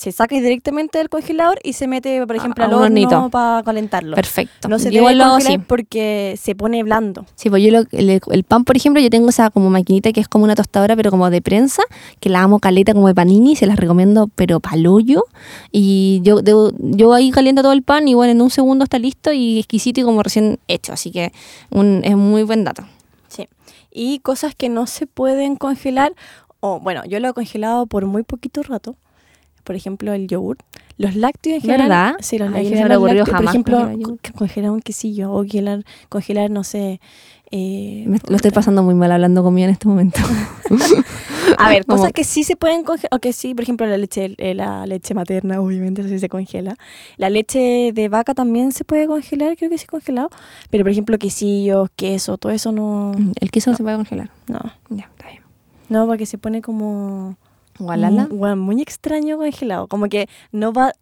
[0.00, 4.16] Se saca directamente del congelador y se mete, por ejemplo, a al horno para calentarlo.
[4.16, 4.66] Perfecto.
[4.66, 5.58] No se debe congelar así.
[5.58, 7.26] porque se pone blando.
[7.34, 10.20] Sí, pues yo lo- el, el pan, por ejemplo, yo tengo esa como maquinita que
[10.20, 11.82] es como una tostadora, pero como de prensa,
[12.18, 15.24] que la amo caleta como de panini, se las recomiendo, pero palollo.
[15.70, 18.98] Y yo, debo- yo ahí caliento todo el pan y bueno, en un segundo está
[18.98, 20.94] listo y exquisito y como recién hecho.
[20.94, 21.30] Así que
[21.70, 22.84] un, es muy buen dato.
[23.28, 23.48] Sí.
[23.92, 26.14] Y cosas que no se pueden congelar,
[26.60, 28.96] o bueno, yo lo he congelado por muy poquito rato.
[29.64, 30.56] Por ejemplo, el yogur.
[30.98, 31.88] Los lácteos en general.
[31.88, 32.14] ¿Verdad?
[32.20, 35.84] Sí, los, Ay, no me general lácteos, jamás Por ejemplo, congelar un quesillo o congelar,
[36.08, 37.00] congelar no sé.
[37.50, 40.20] eh, Me- lo estoy pasando muy mal hablando conmigo en este momento.
[41.58, 44.34] A ver, cosas que sí se pueden congelar, o que sí, por ejemplo, la leche,
[44.38, 46.76] eh, la leche materna, obviamente, sí se congela.
[47.16, 50.30] La leche de vaca también se puede congelar, creo que sí congelado.
[50.70, 54.30] Pero, por ejemplo, quesillos, queso, todo eso no, El queso no se puede congelar.
[54.46, 55.42] no, Ya, está bien.
[55.88, 57.36] no, porque se pone como
[57.80, 58.28] Gualala.
[58.30, 60.92] bueno, muy extraño congelado, como que no va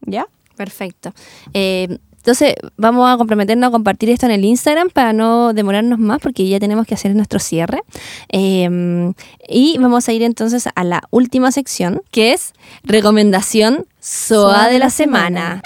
[0.00, 0.26] ¿ya?
[0.56, 1.12] Perfecto.
[1.54, 6.20] Eh, entonces, vamos a comprometernos a compartir esto en el Instagram para no demorarnos más,
[6.20, 7.82] porque ya tenemos que hacer nuestro cierre.
[8.28, 9.12] Eh,
[9.48, 12.52] y vamos a ir entonces a la última sección, que es
[12.84, 15.62] recomendación SOA de la semana.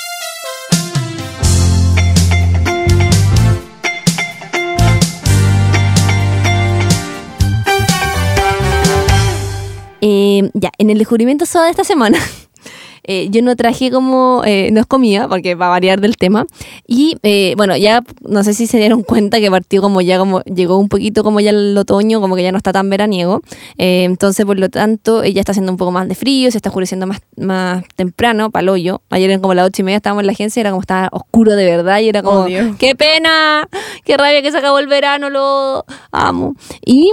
[10.00, 12.18] Eh, ya, en el descubrimiento SOA de esta semana,
[13.07, 16.46] eh, yo no traje como, eh, no es comida, porque va a variar del tema.
[16.86, 20.42] Y eh, bueno, ya no sé si se dieron cuenta que partió como ya como,
[20.42, 23.42] llegó un poquito como ya el otoño, como que ya no está tan veraniego.
[23.78, 26.70] Eh, entonces, por lo tanto, ella está haciendo un poco más de frío, se está
[26.70, 29.00] oscureciendo más, más temprano, para hoyo.
[29.11, 31.52] Ayer en como las ocho y media estábamos en la agencia, era como estaba oscuro
[31.54, 32.46] de verdad y era como,
[32.78, 33.68] qué pena,
[34.04, 36.54] qué rabia que se acabó el verano, lo amo.
[36.84, 37.12] Y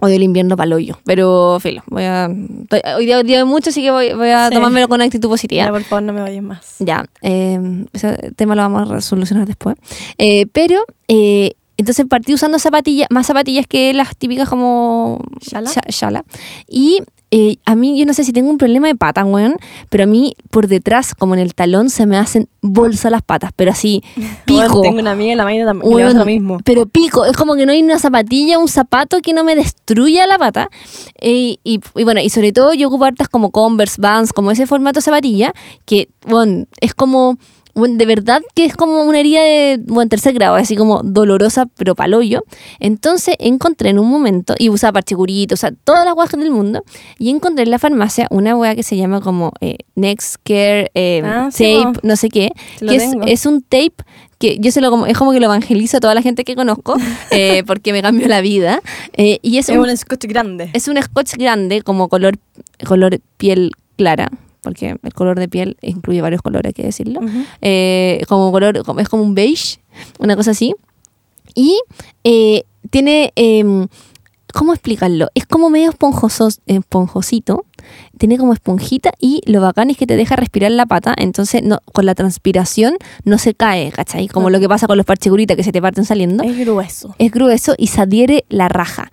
[0.00, 3.82] Odio el invierno para hoyo, pero filo, voy a, estoy- hoy día, hay mucho, así
[3.82, 4.54] que voy, voy a Sí.
[4.54, 5.64] tomármelo con actitud positiva.
[5.64, 6.76] Ya, por favor, no me vayas más.
[6.78, 7.58] Ya, eh,
[7.92, 9.76] ese tema lo vamos a solucionar después.
[10.18, 15.70] Eh, pero, eh, entonces partí usando zapatillas, más zapatillas que las típicas como ¿Shala?
[15.88, 16.24] shala.
[16.68, 19.56] Y eh, a mí, yo no sé si tengo un problema de pata, weón,
[19.90, 23.50] pero a mí por detrás, como en el talón, se me hacen bolsa las patas,
[23.54, 24.02] pero así,
[24.46, 24.68] pico.
[24.68, 26.58] Bueno, tengo una amiga en la mañana también pasa lo mismo.
[26.64, 30.26] Pero pico, es como que no hay una zapatilla, un zapato que no me destruya
[30.26, 30.70] la pata.
[31.20, 34.66] Eh, y, y bueno, y sobre todo yo ocupo hartas como Converse, Vans, como ese
[34.66, 35.52] formato zapatilla,
[35.84, 37.36] que, bueno, es como,
[37.74, 41.66] bueno, de verdad que es como una herida de, bueno, tercer grado, así como dolorosa,
[41.76, 42.42] pero paloyo.
[42.80, 46.82] Entonces encontré en un momento, y usaba parchecurito, o sea, todas las guajas del mundo,
[47.18, 51.22] y encontré en la farmacia una hueá que se llama como eh, Next Care eh,
[51.24, 52.06] Ah, sí, Tape, po.
[52.06, 53.94] no sé qué, Sí lo que es, es un tape
[54.38, 56.54] que yo se lo como, es como que lo evangelizo a toda la gente que
[56.54, 56.96] conozco,
[57.30, 58.80] eh, porque me cambió la vida.
[59.14, 60.70] eh, y es Es un, un scotch grande.
[60.72, 62.38] es un scotch grande, como color,
[62.86, 64.30] color piel clara,
[64.68, 67.20] porque el color de piel incluye varios colores, hay que decirlo.
[67.62, 69.78] Eh, como color, es como un beige,
[70.18, 70.74] una cosa así.
[71.54, 71.80] Y
[72.22, 73.88] eh, tiene, em,
[74.58, 75.28] ¿cómo explicarlo?
[75.36, 77.64] Es como medio esponjoso, esponjosito,
[78.18, 81.78] tiene como esponjita y lo bacán es que te deja respirar la pata, entonces no,
[81.92, 84.26] con la transpiración no se cae, ¿cachai?
[84.26, 86.42] Como lo que pasa con los parcheguritas que se te parten saliendo.
[86.42, 87.14] Es grueso.
[87.20, 89.12] Es grueso y se adhiere la raja.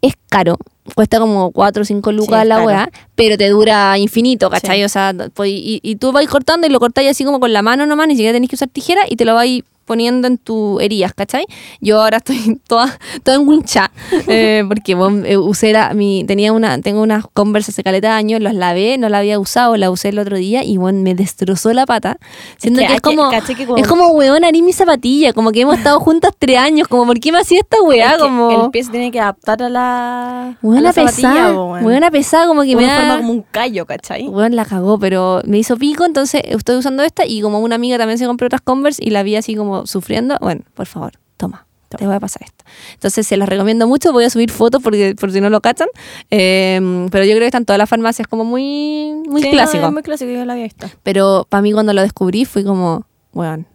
[0.00, 0.56] Es caro,
[0.94, 4.78] cuesta como 4 o 5 lucas la weá, pero te dura infinito, ¿cachai?
[4.78, 4.84] Sí.
[4.84, 7.60] O sea, pues, y, y tú vas cortando y lo cortáis así como con la
[7.60, 10.80] mano nomás, ni siquiera tenés que usar tijera y te lo vais poniendo en tu
[10.80, 11.46] heridas, ¿cachai?
[11.80, 13.90] Yo ahora estoy toda, toda en wincha,
[14.28, 18.14] eh, porque bueno, eh, usé la, mi, tenía una, tengo unas Converse hace caleta de
[18.14, 21.14] años, los lavé, no la había usado, la usé el otro día y bueno, me
[21.14, 22.18] destrozó la pata,
[22.58, 25.32] siendo que que, hay es que- como, que como- es como weón, harí mi zapatilla,
[25.32, 28.06] como que hemos estado juntas tres años, como ¿por qué me hacía esta weá?
[28.10, 28.64] Es que como...
[28.64, 31.82] El pie se tiene que adaptar a la, a Buena la zapatilla, pesada, po, weón.
[31.84, 33.16] buena pesada, como que me Uno forma da...
[33.18, 34.26] como un callo, ¿cachai?
[34.28, 37.98] Weón, la cagó, pero me hizo pico, entonces estoy usando esta y como una amiga
[37.98, 41.66] también se compró otras Converse y la vi así como sufriendo, bueno, por favor, toma,
[41.88, 42.64] te voy a pasar esto.
[42.94, 45.88] Entonces se las recomiendo mucho, voy a subir fotos porque por si no lo cachan,
[46.30, 49.86] eh, pero yo creo que están todas las farmacias como muy, muy Sí, no, clásico.
[49.86, 50.86] es muy clásico, yo la había visto.
[51.02, 53.66] Pero para mí cuando lo descubrí fui como, weón,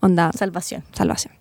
[0.00, 0.84] onda, Salvación.
[0.92, 1.32] salvación.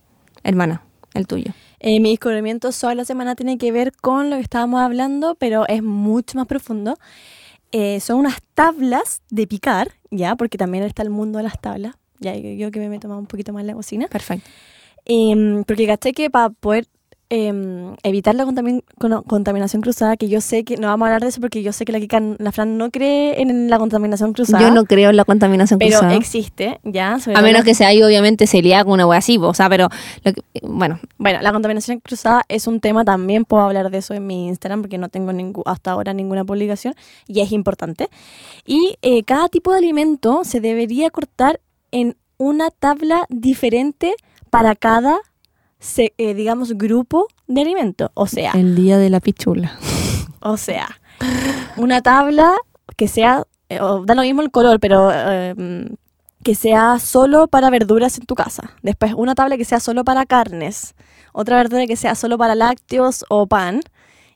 [0.44, 0.82] Hermana,
[1.14, 1.52] el tuyo.
[1.80, 5.68] Eh, mi descubrimiento sobre la semana tiene que ver con lo que estábamos hablando, pero
[5.68, 6.98] es mucho más profundo.
[7.72, 10.36] Eh, son unas tablas de picar, ¿ya?
[10.36, 11.94] Porque también está el mundo de las tablas.
[12.20, 14.08] Ya, yo, yo que me meto más un poquito más en la cocina.
[14.08, 14.50] Perfecto.
[15.06, 16.88] Em, porque caché que para poder
[17.30, 21.24] em, evitar la contamin- cono- contaminación cruzada, que yo sé que, no vamos a hablar
[21.24, 24.32] de eso porque yo sé que la, Kika- la Fran no cree en la contaminación
[24.32, 24.64] cruzada.
[24.64, 26.16] Yo no creo en la contaminación pero cruzada.
[26.16, 27.16] existe, ¿ya?
[27.16, 29.90] A menos la- que sea ahí, obviamente, celíaco, una wea así, o sea, pero,
[30.24, 34.14] lo que- bueno, Bueno, la contaminación cruzada es un tema, también puedo hablar de eso
[34.14, 35.34] en mi Instagram porque no tengo
[35.66, 36.96] hasta ahora ninguna publicación
[37.28, 38.08] y es importante.
[38.66, 41.60] Y eh, cada tipo de alimento se debería cortar
[42.00, 44.14] en una tabla diferente
[44.50, 45.18] para cada,
[45.80, 48.12] se- eh, digamos, grupo de alimento.
[48.14, 49.78] O sea, el día de la pichula.
[50.40, 50.88] o sea,
[51.78, 52.54] una tabla
[52.96, 55.96] que sea, eh, da lo mismo el color, pero eh, mm,
[56.44, 58.72] que sea solo para verduras en tu casa.
[58.82, 60.94] Después una tabla que sea solo para carnes.
[61.34, 63.82] Otra verdura que sea solo para lácteos o pan.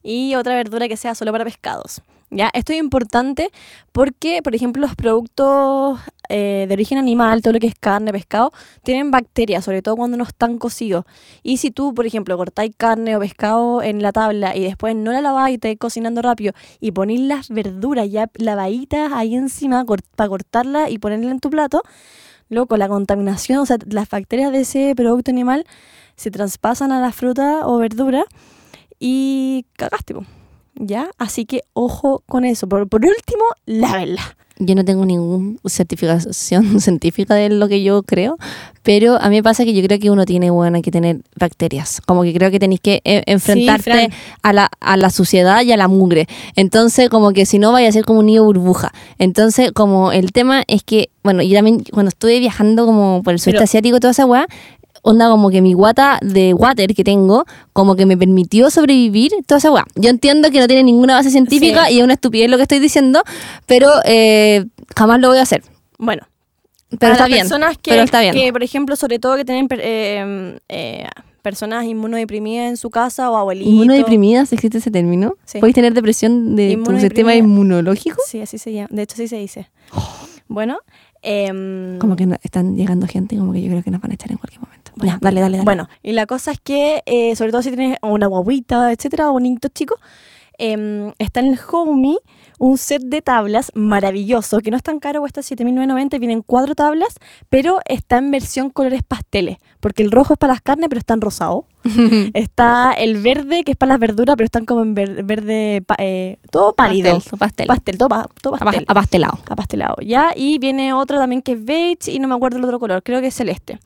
[0.03, 2.01] Y otra verdura que sea solo para pescados.
[2.33, 2.49] ¿Ya?
[2.53, 3.51] Esto es importante
[3.91, 8.53] porque, por ejemplo, los productos eh, de origen animal, todo lo que es carne, pescado,
[8.83, 11.03] tienen bacterias, sobre todo cuando no están cocidos.
[11.43, 15.11] Y si tú, por ejemplo, cortáis carne o pescado en la tabla y después no
[15.11, 19.83] la laváis y estáis cocinando rápido y ponéis las verduras ya lavaditas ahí encima
[20.15, 21.83] para cortarla y ponerla en tu plato,
[22.47, 25.65] loco, la contaminación, o sea, las bacterias de ese producto animal
[26.15, 28.23] se traspasan a la fruta o verdura
[28.99, 30.23] y cagaste, po,
[30.75, 31.09] ¿ya?
[31.17, 32.67] Así que ojo con eso.
[32.67, 34.35] Por, por último, lávenla.
[34.63, 38.37] Yo no tengo ninguna certificación científica de lo que yo creo,
[38.83, 41.99] pero a mí me pasa que yo creo que uno tiene, bueno, que tener bacterias.
[42.05, 44.11] Como que creo que tenéis que eh, enfrentarte
[44.43, 46.27] a, la, a la suciedad y a la mugre.
[46.55, 48.91] Entonces, como que si no, vaya a ser como un niño burbuja.
[49.17, 53.39] Entonces, como el tema es que, bueno, yo también cuando estuve viajando como por el
[53.39, 54.45] sudeste asiático, toda esa weá,
[55.03, 59.57] onda como que mi guata de water que tengo, como que me permitió sobrevivir toda
[59.59, 59.85] esa weá.
[59.95, 61.95] Yo entiendo que no tiene ninguna base científica Sí.
[61.95, 63.23] y es una estupidez lo que estoy diciendo,
[63.65, 65.63] pero eh, jamás lo voy a hacer.
[65.97, 66.23] Bueno,
[66.99, 67.39] Pero está bien.
[67.41, 68.33] personas que, pero está bien.
[68.33, 71.07] que, por ejemplo, sobre todo que tienen eh, eh,
[71.41, 73.71] personas inmunodeprimidas en su casa o abuelitos.
[73.73, 75.33] ¿Inmunodeprimidas existe ese término?
[75.45, 75.59] Sí.
[75.59, 78.17] ¿Puedes tener depresión de tu sistema inmunológico?
[78.27, 78.89] Sí, así se llama.
[78.91, 79.69] De hecho, así se dice.
[80.47, 80.79] Bueno,
[81.21, 84.15] em, Como que no- están llegando gente, como que yo creo que nos van a
[84.15, 84.80] echar en cualquier momento.
[84.97, 85.65] Ya, dale, dale, dale.
[85.65, 89.33] Bueno, y la cosa es que, eh, sobre todo si tienes una guaguita, etcétera, o
[89.33, 89.95] un niñito chico,
[90.57, 92.17] em, está en el Homey
[92.59, 97.15] un set de tablas maravilloso, que no es tan caro, cuesta 7.990, vienen cuatro tablas,
[97.49, 101.15] pero está en versión colores pasteles, porque el rojo es para las carnes, pero está
[101.15, 101.65] en rosado.
[102.35, 106.37] está el verde, que es para las verduras, pero están como en ver- verde, eh,
[106.51, 107.15] todo pálido.
[107.15, 107.67] Pastel, pastel.
[107.67, 109.39] Pastel, todo, pa- todo Apa- pastel Apastelado.
[109.49, 110.31] apastelado, ¿ya?
[110.35, 113.21] Y viene otro también que es beige y no me acuerdo el otro color, creo
[113.21, 113.79] que es celeste,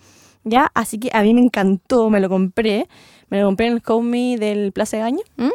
[0.46, 0.72] ¿ya?
[0.74, 2.88] Así que a mí me encantó, me lo compré,
[3.30, 5.50] me lo compré en el Homey del Plaza de ¿Mm?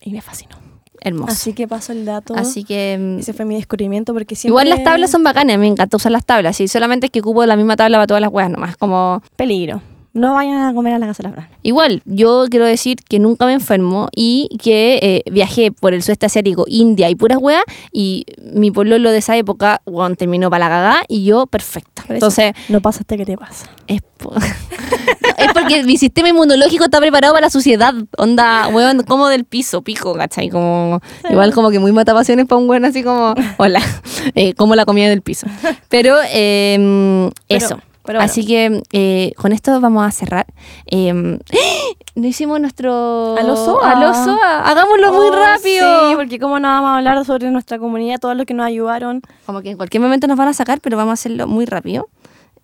[0.00, 0.56] y me fascinó.
[1.00, 1.32] Hermoso.
[1.32, 2.34] Así que paso el dato.
[2.34, 2.96] Así que...
[2.98, 4.50] mm, Ese fue mi descubrimiento porque siempre...
[4.52, 6.60] Igual las tablas son bacanas, me encanta usar las tablas.
[6.60, 8.76] Y solamente es que ocupo la misma tabla para todas las weas nomás.
[8.76, 9.82] Como Peligro.
[10.16, 11.48] No vayan a comer a la casa de la Fran.
[11.62, 16.24] Igual, yo quiero decir que nunca me enfermo y que eh, viajé por el sudeste
[16.24, 17.62] asiático, India y puras weas,
[17.92, 22.02] y mi pololo de esa época, weón, terminó para la cagada y yo perfecta.
[22.04, 23.66] Eso, Entonces, No pasaste, ¿qué te pasa?
[23.88, 24.32] es, po-
[25.38, 27.92] es porque mi sistema inmunológico está preparado para la suciedad.
[28.16, 30.48] Onda, weón, como del piso, pico, ¿cachai?
[30.48, 33.82] Como, igual como que muy matapasiones para un weón así como, hola,
[34.34, 35.46] eh, como la comida del piso.
[35.90, 37.80] Pero, eh, Pero- eso.
[38.06, 38.30] Pero bueno.
[38.30, 40.46] Así que eh, con esto vamos a cerrar.
[40.86, 41.12] Eh,
[42.14, 43.36] no hicimos nuestro...
[43.36, 43.92] Al Osoa.
[43.92, 44.60] Al Osoa.
[44.60, 46.10] Hagámoslo muy Oh, rápido.
[46.10, 49.22] Sí, porque cómo no vamos a hablar sobre nuestra comunidad, todos los que nos ayudaron.
[49.44, 52.08] Como que en cualquier momento nos van a sacar, pero vamos a hacerlo muy rápido.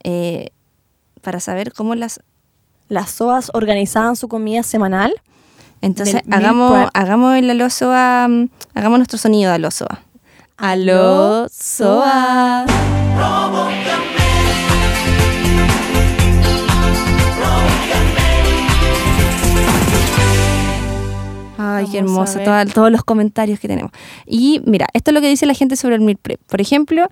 [0.05, 0.51] eh,
[1.21, 2.21] para saber cómo las...
[2.89, 5.15] Las SOAS organizaban su comida semanal.
[5.81, 10.01] Entonces, Del hagamos, hagamos el alosoa, mm, hagamos nuestro sonido de alosoa.
[10.59, 12.67] Alosoa.
[21.77, 23.91] Ay, qué Vamos hermoso, toda- todos los comentarios que tenemos.
[24.27, 26.41] Y mira, esto es lo que dice la gente sobre el meal prep.
[26.47, 27.09] Por ejemplo,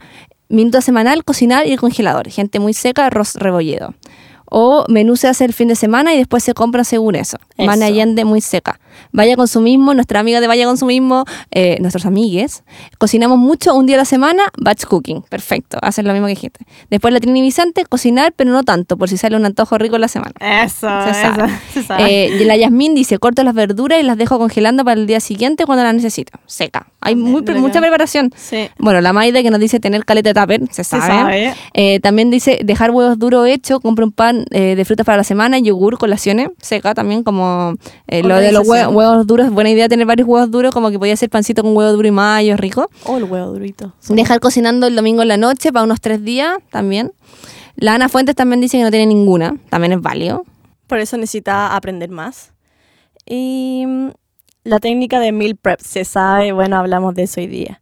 [0.49, 2.29] minuto semanal, cocinar y el congelador.
[2.29, 3.95] Gente muy seca, arroz rebolledo.
[4.51, 7.39] O menú se hace el fin de semana y después se compra según eso.
[7.57, 7.67] Eso.
[7.67, 8.79] Mane Allende muy seca.
[9.13, 12.65] Vaya Consumismo, nuestra amiga de Vaya Consumismo, eh, nuestros amigues.
[12.99, 15.23] Cocinamos mucho un día a la semana, batch cooking.
[15.23, 16.61] Perfecto, hacen lo mismo que dijiste.
[16.91, 20.01] Después la Trini Vicente, cocinar, pero no tanto, por si sale un antojo rico en
[20.03, 20.33] la semana.
[20.41, 21.51] Eso, Se sabe.
[21.73, 22.25] se sabe.
[22.27, 25.21] Eh, y la Yasmín dice, corto las verduras y las dejo congelando para el día
[25.21, 26.39] siguiente cuando las necesito.
[26.47, 26.87] Seca.
[27.01, 28.33] Hay muy, mucha preparación.
[28.37, 28.69] sí.
[28.79, 31.07] Bueno, la Maida que nos dice tener caleta de tupper, se Se sabe.
[31.07, 31.55] sabe.
[31.75, 35.25] Eh, también dice dejar huevos duros hechos, compra un pan eh, de frutas para la
[35.25, 37.75] semana, yogur, colaciones, seca también como
[38.07, 40.99] eh, lo de los hue- huevos duros, buena idea tener varios huevos duros, como que
[40.99, 42.89] podía hacer pancito con huevo duro y mayo, rico.
[43.05, 43.93] O el huevo durito.
[44.09, 47.13] Dejar cocinando el domingo en la noche para unos tres días también.
[47.77, 50.45] La Ana Fuentes también dice que no tiene ninguna, también es válido.
[50.87, 52.53] Por eso necesita aprender más.
[53.25, 54.09] Y mm,
[54.65, 57.81] la técnica de meal prep se sabe, bueno, hablamos de eso hoy día.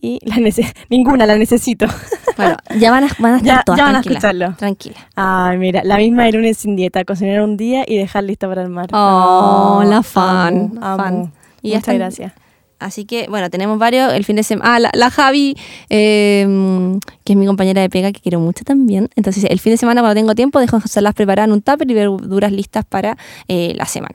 [0.00, 0.36] Y la
[0.90, 1.86] ninguna la necesito.
[2.36, 4.54] Bueno, ya van a, van a estar Ya- todas ya van a escucharlo.
[4.56, 4.96] Tranquila.
[5.14, 8.62] Ay, mira, la misma de lunes sin dieta, cocinar un día y dejar lista para
[8.62, 8.88] el mar.
[8.92, 10.96] Oh, la amo, fan, amo.
[10.96, 11.32] fan.
[11.62, 12.32] Y Muchas están- gracias.
[12.78, 14.74] Así que, bueno, tenemos varios el fin de semana.
[14.74, 15.56] Ah, la, la Javi,
[15.88, 16.46] eh,
[17.24, 19.08] que es mi compañera de pega, que quiero mucho también.
[19.16, 21.94] Entonces, el fin de semana, cuando tengo tiempo, dejo las preparadas en un tupper y
[21.94, 23.16] verduras listas para
[23.48, 24.14] eh, la semana.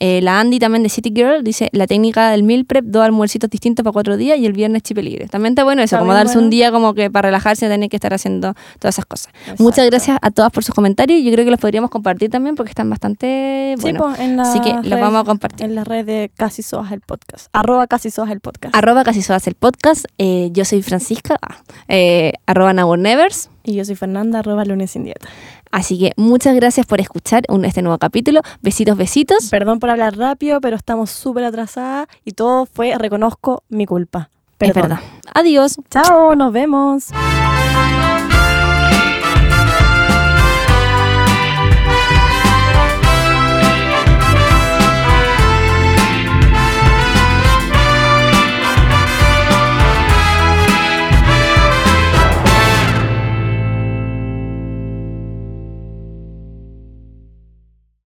[0.00, 3.48] Eh, la Andy también de City Girl dice la técnica del meal prep, dos almuercitos
[3.50, 5.28] distintos para cuatro días y el viernes chip libre.
[5.28, 6.46] También está bueno eso, Está como darse bueno.
[6.46, 9.32] un día como que para relajarse tener que estar haciendo todas esas cosas.
[9.42, 9.62] Exacto.
[9.62, 11.22] Muchas gracias a todas por sus comentarios.
[11.22, 14.02] Yo creo que los podríamos compartir también porque están bastante Sí, buenos.
[14.02, 15.66] pues, en la Así que los red- vamos a compartir.
[15.66, 17.48] En la red de Casi Soas el podcast.
[17.52, 18.74] Arroba Casi Soas el podcast.
[18.74, 20.04] Arroba casi soas el podcast.
[20.18, 21.36] Eh, yo soy Francisca.
[21.42, 21.56] ah,
[21.88, 23.50] eh, arroba Now or Nevers.
[23.64, 25.28] y yo soy Fernanda, arroba lunes sin dieta.
[25.72, 28.42] Así que muchas gracias por escuchar un- este nuevo capítulo.
[28.60, 29.48] Besitos, besitos.
[29.50, 34.30] Perdón por hablar rápido, pero estamos súper atrasadas y todo fue, reconozco, mi culpa.
[34.60, 35.00] Es verdad.
[35.34, 35.80] Adiós.
[35.90, 37.06] Chao, nos vemos.